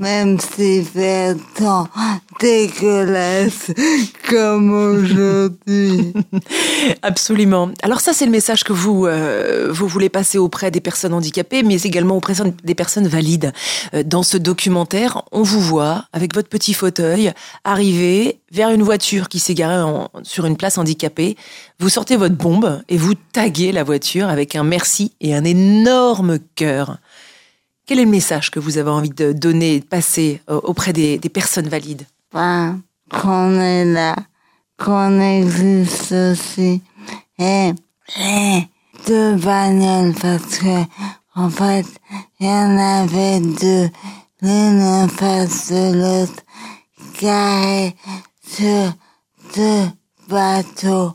même 0.00 0.38
s'il 0.40 0.84
fait 0.84 1.36
temps 1.56 1.88
dégueulasse 2.40 3.70
comme 4.28 4.70
aujourd'hui. 4.72 6.12
Absolument. 7.02 7.70
Alors 7.82 8.00
ça, 8.00 8.12
c'est 8.12 8.24
le 8.26 8.30
message 8.30 8.64
que 8.64 8.72
vous 8.72 9.06
euh, 9.06 9.68
vous 9.70 9.88
voulez 9.88 10.08
passer 10.08 10.38
auprès 10.38 10.70
des 10.70 10.80
personnes 10.80 11.14
handicapées, 11.14 11.62
mais 11.62 11.80
également 11.82 12.16
auprès 12.16 12.34
des 12.64 12.74
personnes 12.74 13.08
valides. 13.08 13.52
Euh, 13.94 14.02
Dans 14.04 14.22
ce 14.22 14.36
documentaire, 14.36 15.22
on 15.32 15.42
vous 15.42 15.60
voit 15.60 16.04
avec 16.12 16.34
votre 16.34 16.48
petit 16.48 16.74
fauteuil 16.74 17.32
arriver 17.64 18.40
vers 18.52 18.70
une 18.70 18.82
voiture 18.82 19.28
qui 19.28 19.40
s'est 19.40 19.54
garée 19.54 19.82
en- 19.82 20.08
sur 20.22 20.46
une 20.46 20.56
place 20.56 20.78
handicapée. 20.78 21.36
Vous 21.80 21.88
sortez 21.88 22.16
votre 22.16 22.34
bombe 22.36 22.82
et 22.88 22.96
vous 22.96 23.14
taguez 23.32 23.72
la 23.72 23.84
voiture 23.84 24.28
avec 24.28 24.56
un 24.56 24.64
merci 24.64 25.12
et 25.20 25.34
un 25.34 25.44
énorme 25.44 26.38
cœur. 26.54 26.98
Quel 27.88 28.00
est 28.00 28.04
le 28.04 28.10
message 28.10 28.50
que 28.50 28.60
vous 28.60 28.76
avez 28.76 28.90
envie 28.90 29.08
de 29.08 29.32
donner 29.32 29.76
et 29.76 29.80
de 29.80 29.84
passer 29.86 30.42
euh, 30.50 30.60
auprès 30.62 30.92
des, 30.92 31.16
des 31.16 31.30
personnes 31.30 31.68
valides? 31.70 32.06
Ben, 32.34 32.82
qu'on 33.10 33.58
est 33.58 33.86
là, 33.86 34.14
qu'on 34.76 35.18
existe 35.18 36.12
aussi. 36.12 36.82
Et 37.38 37.72
les 38.18 38.68
deux 39.06 39.36
bagnoles, 39.36 40.12
parce 40.20 40.58
que, 40.58 40.82
en 41.34 41.48
fait, 41.48 41.86
il 42.38 42.46
y 42.46 42.50
en 42.50 42.76
avait 42.76 43.40
deux, 43.40 43.88
l'une 44.42 44.82
en 44.82 45.08
face 45.08 45.72
de 45.72 45.94
l'autre, 45.94 46.42
garées 47.22 47.96
sur 48.46 48.92
deux 49.56 49.86
bateaux. 50.28 51.14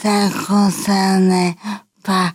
Ça 0.00 0.28
concernait 0.46 1.56
pas 2.04 2.30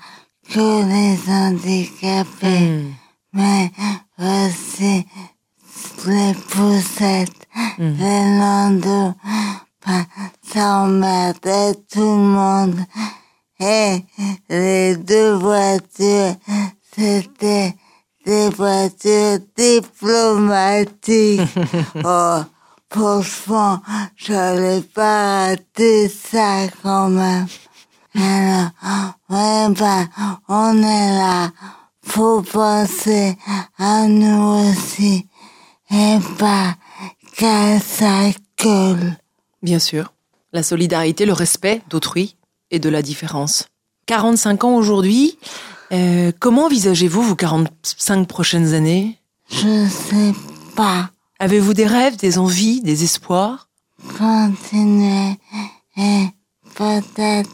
que 0.50 0.84
les 0.84 1.32
handicapés, 1.32 2.68
Hmm. 2.68 3.07
Mais 3.38 3.72
aussi 4.20 5.06
les 6.08 6.34
poussettes, 6.50 7.48
les 7.78 8.40
landaux. 8.40 9.14
Ça 10.52 10.80
emmerdait 10.82 11.76
tout 11.92 12.00
le 12.00 12.30
monde. 12.40 12.80
Et 13.60 14.04
les 14.50 14.96
deux 14.98 15.34
voitures, 15.34 16.36
c'était 16.96 17.76
des 18.26 18.50
voitures 18.50 19.40
diplomatiques. 19.56 21.42
oh, 22.04 22.40
franchement, 22.90 23.82
j'allais 24.16 24.82
pas 24.82 25.48
rater 25.50 26.10
ça 26.10 26.68
quand 26.82 27.10
même. 27.10 27.48
Alors, 28.16 28.70
ouais, 29.30 29.70
ben, 29.76 30.08
on 30.48 30.78
est 30.78 31.18
là. 31.18 31.52
Faut 32.08 32.42
penser 32.42 33.38
à 33.78 34.08
nous 34.08 34.70
aussi. 34.72 35.28
Et 35.92 36.18
pas 36.38 36.76
qu'à 37.36 37.80
sa 37.80 38.30
gueule. 38.62 39.18
Bien 39.62 39.80
sûr. 39.80 40.14
La 40.54 40.64
solidarité, 40.64 41.26
le 41.26 41.34
respect 41.34 41.82
d'autrui 41.90 42.36
et 42.72 42.80
de 42.80 42.90
la 42.90 43.02
différence. 43.02 43.68
45 44.08 44.64
ans 44.64 44.76
aujourd'hui. 44.76 45.38
euh, 45.92 46.32
comment 46.40 46.66
envisagez-vous 46.66 47.22
vos 47.22 47.36
45 47.36 48.28
prochaines 48.28 48.74
années? 48.74 49.18
Je 49.50 49.88
sais 49.88 50.34
pas. 50.76 51.10
Avez-vous 51.40 51.74
des 51.74 51.86
rêves, 51.86 52.18
des 52.18 52.38
envies, 52.40 52.82
des 52.82 53.04
espoirs? 53.04 53.70
Continuer 54.18 55.36
et 55.98 56.26
peut-être 56.76 57.50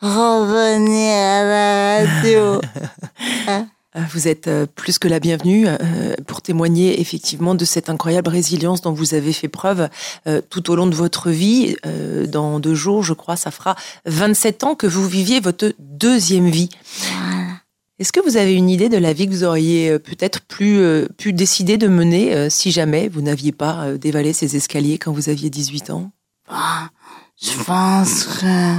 revenir 0.00 1.12
à 1.14 1.44
la 1.44 2.04
radio. 2.04 2.60
Euh, 3.98 4.02
Vous 4.12 4.28
êtes 4.28 4.48
euh, 4.48 4.66
plus 4.66 4.98
que 4.98 5.08
la 5.08 5.20
bienvenue 5.20 5.66
euh, 5.66 6.14
pour 6.26 6.42
témoigner 6.42 7.00
effectivement 7.00 7.54
de 7.54 7.64
cette 7.64 7.90
incroyable 7.90 8.28
résilience 8.30 8.80
dont 8.80 8.92
vous 8.92 9.14
avez 9.14 9.32
fait 9.32 9.48
preuve 9.48 9.88
tout 10.50 10.70
au 10.70 10.76
long 10.76 10.86
de 10.86 10.94
votre 10.94 11.30
vie. 11.30 11.76
Dans 12.28 12.60
deux 12.60 12.74
jours, 12.74 13.02
je 13.02 13.12
crois, 13.12 13.36
ça 13.36 13.50
fera 13.50 13.76
27 14.06 14.64
ans 14.64 14.74
que 14.74 14.86
vous 14.86 15.06
viviez 15.06 15.40
votre 15.40 15.72
deuxième 15.78 16.48
vie. 16.48 16.68
Est-ce 17.98 18.12
que 18.12 18.20
vous 18.20 18.36
avez 18.36 18.54
une 18.54 18.70
idée 18.70 18.88
de 18.88 18.96
la 18.96 19.12
vie 19.12 19.26
que 19.26 19.32
vous 19.32 19.44
auriez 19.44 19.98
peut-être 19.98 20.40
pu 20.42 21.32
décider 21.32 21.78
de 21.78 21.88
mener 21.88 22.50
si 22.50 22.70
jamais 22.70 23.08
vous 23.08 23.22
n'aviez 23.22 23.52
pas 23.52 23.92
dévalé 23.92 24.32
ces 24.32 24.56
escaliers 24.56 24.98
quand 24.98 25.12
vous 25.12 25.28
aviez 25.28 25.50
18 25.50 25.90
ans? 25.90 26.10
Je 27.40 27.62
pense 27.64 28.24
que 28.24 28.76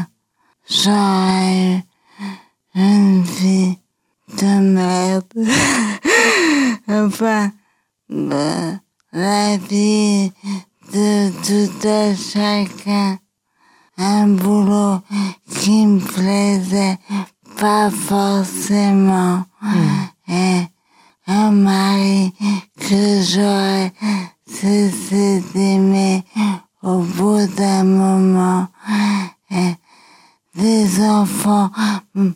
j'aurais 0.70 1.84
une 2.76 3.24
vie 3.24 3.78
de 4.38 4.60
merde. 4.60 5.34
enfin, 6.88 7.52
euh, 8.12 8.74
la 9.12 9.58
vie 9.58 10.32
de 10.94 11.30
tout 11.44 11.88
un 11.88 12.16
chacun. 12.16 13.20
Un 13.98 14.28
boulot 14.30 15.02
qui 15.60 15.86
me 15.86 16.00
plaisait 16.00 16.98
pas 17.58 17.92
forcément. 17.92 19.46
Et 20.28 20.62
un 21.28 21.52
mari 21.52 22.34
que 22.80 23.22
j'aurais 23.22 23.92
cessé 24.48 25.44
d'aimer 25.54 26.24
au 26.82 27.00
bout 27.00 27.46
d'un 27.58 27.84
moment. 27.84 28.68
Et 29.52 29.76
des 30.56 31.04
enfants 31.04 31.72
mm, 32.16 32.30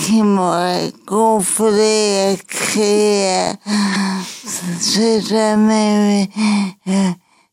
qui 0.00 0.22
m'auraient 0.22 0.92
gonflé 1.06 2.32
et 2.32 2.38
crié. 2.46 3.52
J'ai 4.80 5.20
jamais 5.20 6.28
eu 6.86 6.90
euh, 6.90 7.12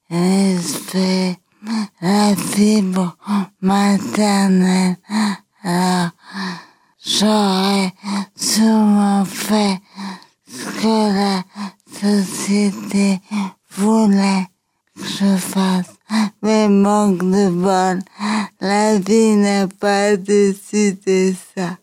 l'esprit, 0.09 1.37
la 2.01 2.35
fibre 2.35 3.15
maternelle. 3.61 4.97
Alors, 5.63 6.11
j'aurais 7.05 7.93
sûrement 8.35 9.25
fait 9.25 9.79
ce 10.47 10.65
que 10.81 11.13
la 11.13 11.43
société 12.01 13.19
voulait 13.77 14.47
que 14.95 15.05
je 15.05 15.37
fasse. 15.37 15.93
Mais 16.41 16.67
manque 16.67 17.19
de 17.19 17.49
bol, 17.49 17.99
la 18.59 18.99
vie 18.99 19.35
n'a 19.35 19.67
pas 19.67 20.15
décidé 20.17 21.35
ça. 21.55 21.77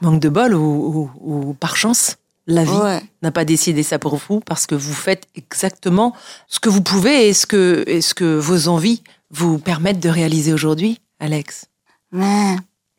Manque 0.00 0.20
de 0.20 0.28
bol 0.28 0.54
ou, 0.54 1.10
ou- 1.20 1.48
ou 1.48 1.54
par 1.54 1.76
chance 1.76 2.16
la 2.46 2.64
vie 2.64 2.70
Ouais. 2.70 3.02
n'a 3.22 3.30
pas 3.30 3.44
décidé 3.44 3.82
ça 3.82 3.98
pour 3.98 4.16
vous 4.16 4.40
parce 4.40 4.66
que 4.66 4.74
vous 4.74 4.94
faites 4.94 5.26
exactement 5.34 6.14
ce 6.46 6.60
que 6.60 6.68
vous 6.68 6.80
pouvez 6.82 7.28
et 7.28 7.34
ce 7.34 7.46
que, 7.46 7.84
et 7.86 8.00
ce 8.00 8.14
que 8.14 8.38
vos 8.38 8.68
envies 8.68 9.02
vous 9.30 9.58
permettent 9.58 10.00
de 10.00 10.08
réaliser 10.08 10.52
aujourd'hui, 10.54 11.00
Alex. 11.20 11.66
Mais 12.12 12.56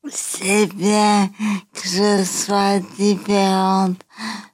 c'est 0.10 0.68
bien 0.68 1.30
que 1.74 1.88
je 1.90 2.24
sois 2.24 2.80
différente. 2.98 3.98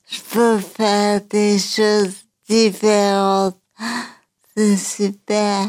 Je 0.10 0.20
peux 0.32 0.60
faire 0.60 1.20
des 1.30 1.60
choses 1.60 2.14
différentes. 2.48 3.58
C'est 4.56 4.78
super. 4.78 5.68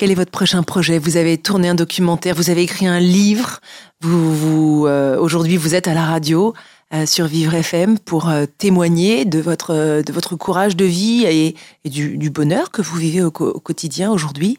Quel 0.00 0.10
est 0.10 0.14
votre 0.14 0.30
prochain 0.30 0.62
projet? 0.62 0.98
Vous 0.98 1.18
avez 1.18 1.36
tourné 1.36 1.68
un 1.68 1.74
documentaire, 1.74 2.34
vous 2.34 2.48
avez 2.48 2.62
écrit 2.62 2.86
un 2.86 3.00
livre. 3.00 3.60
Vous, 4.00 4.34
vous 4.34 4.86
euh, 4.86 5.18
aujourd'hui, 5.20 5.58
vous 5.58 5.74
êtes 5.74 5.88
à 5.88 5.92
la 5.92 6.06
radio 6.06 6.54
euh, 6.94 7.04
sur 7.04 7.26
Vivre 7.26 7.52
FM 7.52 7.98
pour 7.98 8.30
euh, 8.30 8.46
témoigner 8.46 9.26
de 9.26 9.40
votre 9.40 10.00
de 10.00 10.10
votre 10.10 10.36
courage 10.36 10.74
de 10.74 10.86
vie 10.86 11.26
et, 11.26 11.54
et 11.84 11.90
du, 11.90 12.16
du 12.16 12.30
bonheur 12.30 12.70
que 12.70 12.80
vous 12.80 12.96
vivez 12.96 13.20
au, 13.22 13.30
quotidien 13.30 14.10
aujourd'hui. 14.10 14.56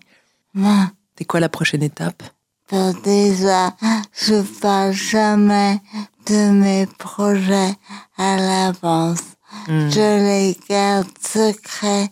Mais 0.53 0.85
C'est 1.17 1.25
quoi 1.25 1.39
la 1.39 1.49
prochaine 1.49 1.81
étape? 1.81 2.21
Pour 2.67 2.93
déjà, 3.01 3.73
je 4.13 4.43
parle 4.59 4.93
jamais 4.93 5.79
de 6.27 6.51
mes 6.51 6.85
projets 6.99 7.73
à 8.15 8.37
l'avance. 8.37 9.23
Hmm. 9.67 9.89
Je 9.89 10.17
les 10.19 10.57
garde 10.69 11.07
secrets 11.19 12.11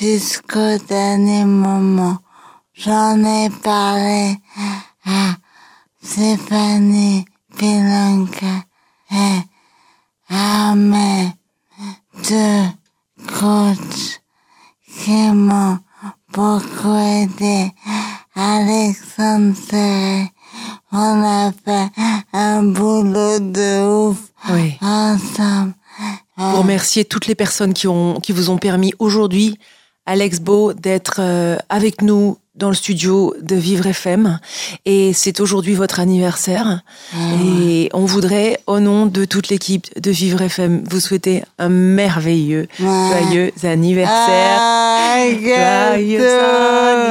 jusqu'au 0.00 0.78
dernier 0.88 1.44
moment. 1.44 2.21
J'en 2.84 3.22
ai 3.22 3.48
parlé 3.62 4.36
à 5.06 5.36
Stéphanie 6.02 7.24
Pilanka 7.56 8.64
et 9.12 9.38
à 10.28 10.74
mes 10.74 11.28
deux 12.28 12.64
coachs 13.38 14.20
qui 15.04 15.12
m'ont 15.30 15.78
beaucoup 16.32 16.96
aidé. 16.96 17.70
Alexandre 18.34 19.54
on 20.90 21.22
a 21.24 21.52
fait 21.64 21.88
un 22.32 22.64
boulot 22.64 23.38
de 23.38 24.08
ouf 24.08 24.18
Oui. 24.50 24.76
ensemble. 24.80 25.74
Pour 26.36 26.58
remercier 26.58 27.04
toutes 27.04 27.28
les 27.28 27.36
personnes 27.36 27.74
qui, 27.74 27.86
ont, 27.86 28.18
qui 28.18 28.32
vous 28.32 28.50
ont 28.50 28.58
permis 28.58 28.92
aujourd'hui, 28.98 29.56
Alex 30.04 30.40
Beau, 30.40 30.72
d'être 30.72 31.20
euh, 31.20 31.56
avec 31.68 32.02
nous 32.02 32.38
dans 32.54 32.68
le 32.68 32.74
studio 32.74 33.34
de 33.40 33.56
Vivre 33.56 33.86
FM. 33.86 34.38
Et 34.84 35.12
c'est 35.14 35.40
aujourd'hui 35.40 35.72
votre 35.74 36.00
anniversaire. 36.00 36.80
Et 37.44 37.88
on 37.94 38.04
voudrait, 38.04 38.60
au 38.66 38.78
nom 38.80 39.06
de 39.06 39.24
toute 39.24 39.48
l'équipe 39.48 39.86
de 40.00 40.10
Vivre 40.10 40.42
FM, 40.42 40.84
vous 40.88 41.00
souhaiter 41.00 41.44
un 41.58 41.70
merveilleux, 41.70 42.66
joyeux 42.78 43.52
anniversaire. 43.62 44.58
Ah, 44.60 45.24
Joyeux 45.30 46.28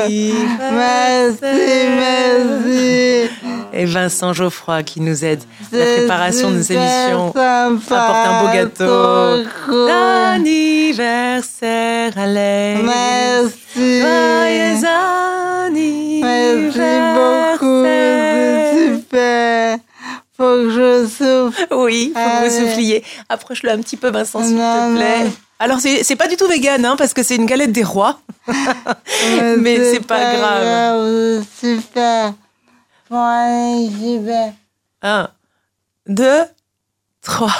anniversaire. 0.03 0.73
Merci, 0.73 1.87
merci. 1.97 3.29
Et 3.73 3.85
Vincent 3.85 4.33
Geoffroy 4.33 4.83
qui 4.83 4.99
nous 5.01 5.23
aide 5.23 5.39
à 5.73 5.77
la 5.77 5.85
préparation 5.85 6.51
de 6.51 6.57
nos 6.57 6.61
émissions. 6.61 7.31
sympa, 7.33 7.95
Apporte 7.95 8.27
un 8.27 8.41
beau 8.41 8.47
gâteau. 8.53 9.45
cool. 9.65 9.89
Anniversaire, 9.89 12.11
Alex. 12.17 12.81
Merci. 12.83 14.01
Joyeux 14.01 14.85
Oui, 21.91 22.13
faut 22.15 22.19
que 22.19 22.47
vous 22.49 22.55
Allez. 22.57 22.69
souffliez. 22.69 23.03
Approche-le 23.29 23.71
un 23.71 23.77
petit 23.81 23.97
peu, 23.97 24.09
Vincent, 24.09 24.43
s'il 24.43 24.55
te 24.55 24.95
plaît. 24.95 25.23
non. 25.25 25.31
Alors, 25.59 25.79
c'est 25.79 26.15
pas 26.15 26.27
du 26.27 26.37
tout 26.37 26.47
vegan, 26.47 26.83
hein, 26.85 26.95
parce 26.97 27.13
que 27.13 27.21
c'est 27.21 27.35
une 27.35 27.45
galette 27.45 27.71
des 27.71 27.83
rois. 27.83 28.19
Mais 29.59 29.91
c'est 29.93 30.05
pas 30.05 30.35
grave. 30.35 31.43
Super. 31.59 32.33
Bon, 33.09 33.21
allez, 33.21 33.89
j'y 33.99 34.17
vais. 34.19 34.53
Un, 35.03 35.29
deux, 36.07 36.41
trois. 37.21 37.53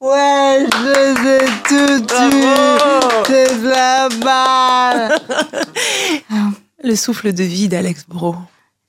Ouais, 0.00 0.66
je 0.72 0.86
les 0.86 1.30
ai 1.34 1.46
tout 1.66 2.06
tués. 2.06 3.26
C'est 3.26 3.60
de 3.62 3.68
la 3.68 4.08
balle. 4.10 5.18
Le 6.84 6.94
souffle 6.94 7.32
de 7.32 7.42
vie 7.42 7.66
d'Alex 7.68 8.04
Bro. 8.06 8.36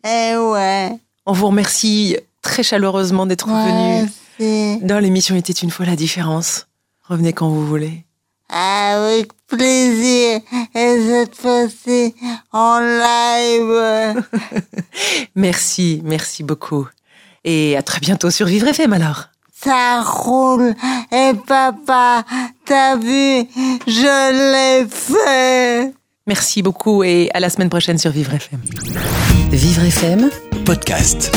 Eh 0.08 0.36
ouais. 0.38 0.92
On 1.26 1.34
vous 1.34 1.48
remercie 1.48 2.18
très 2.42 2.64
chaleureusement 2.64 3.26
d'être 3.26 3.48
venu 3.48 4.10
Merci. 4.40 4.80
dans 4.86 5.00
l'émission 5.00 5.36
Était 5.36 5.54
une 5.54 5.72
fois 5.72 5.86
la 5.86 5.96
différence. 5.96 6.68
Revenez 7.08 7.34
quand 7.34 7.50
vous 7.50 7.66
voulez. 7.66 8.06
Avec 8.50 9.32
plaisir. 9.48 10.40
Et 10.76 10.98
cette 11.08 11.36
fois-ci, 11.36 12.16
en 12.52 12.80
live. 12.80 14.24
Merci, 15.36 16.02
merci 16.04 16.44
beaucoup. 16.44 16.88
Et 17.44 17.78
à 17.78 17.84
très 17.84 18.00
bientôt 18.00 18.32
sur 18.32 18.48
Vivre 18.48 18.68
FM 18.68 18.94
alors. 18.94 19.26
Ça 19.62 20.02
roule. 20.02 20.74
Et 21.12 21.32
papa, 21.48 22.24
t'as 22.66 22.96
vu, 22.96 23.46
je 23.88 24.82
l'ai 24.82 24.88
fait. 24.90 25.94
Merci 26.28 26.62
beaucoup 26.62 27.04
et 27.04 27.30
à 27.34 27.40
la 27.40 27.50
semaine 27.50 27.70
prochaine 27.70 27.98
sur 27.98 28.12
Vivre 28.12 28.34
FM. 28.34 28.62
Vivre 29.52 29.84
FM 29.84 30.30
Podcast. 30.66 31.32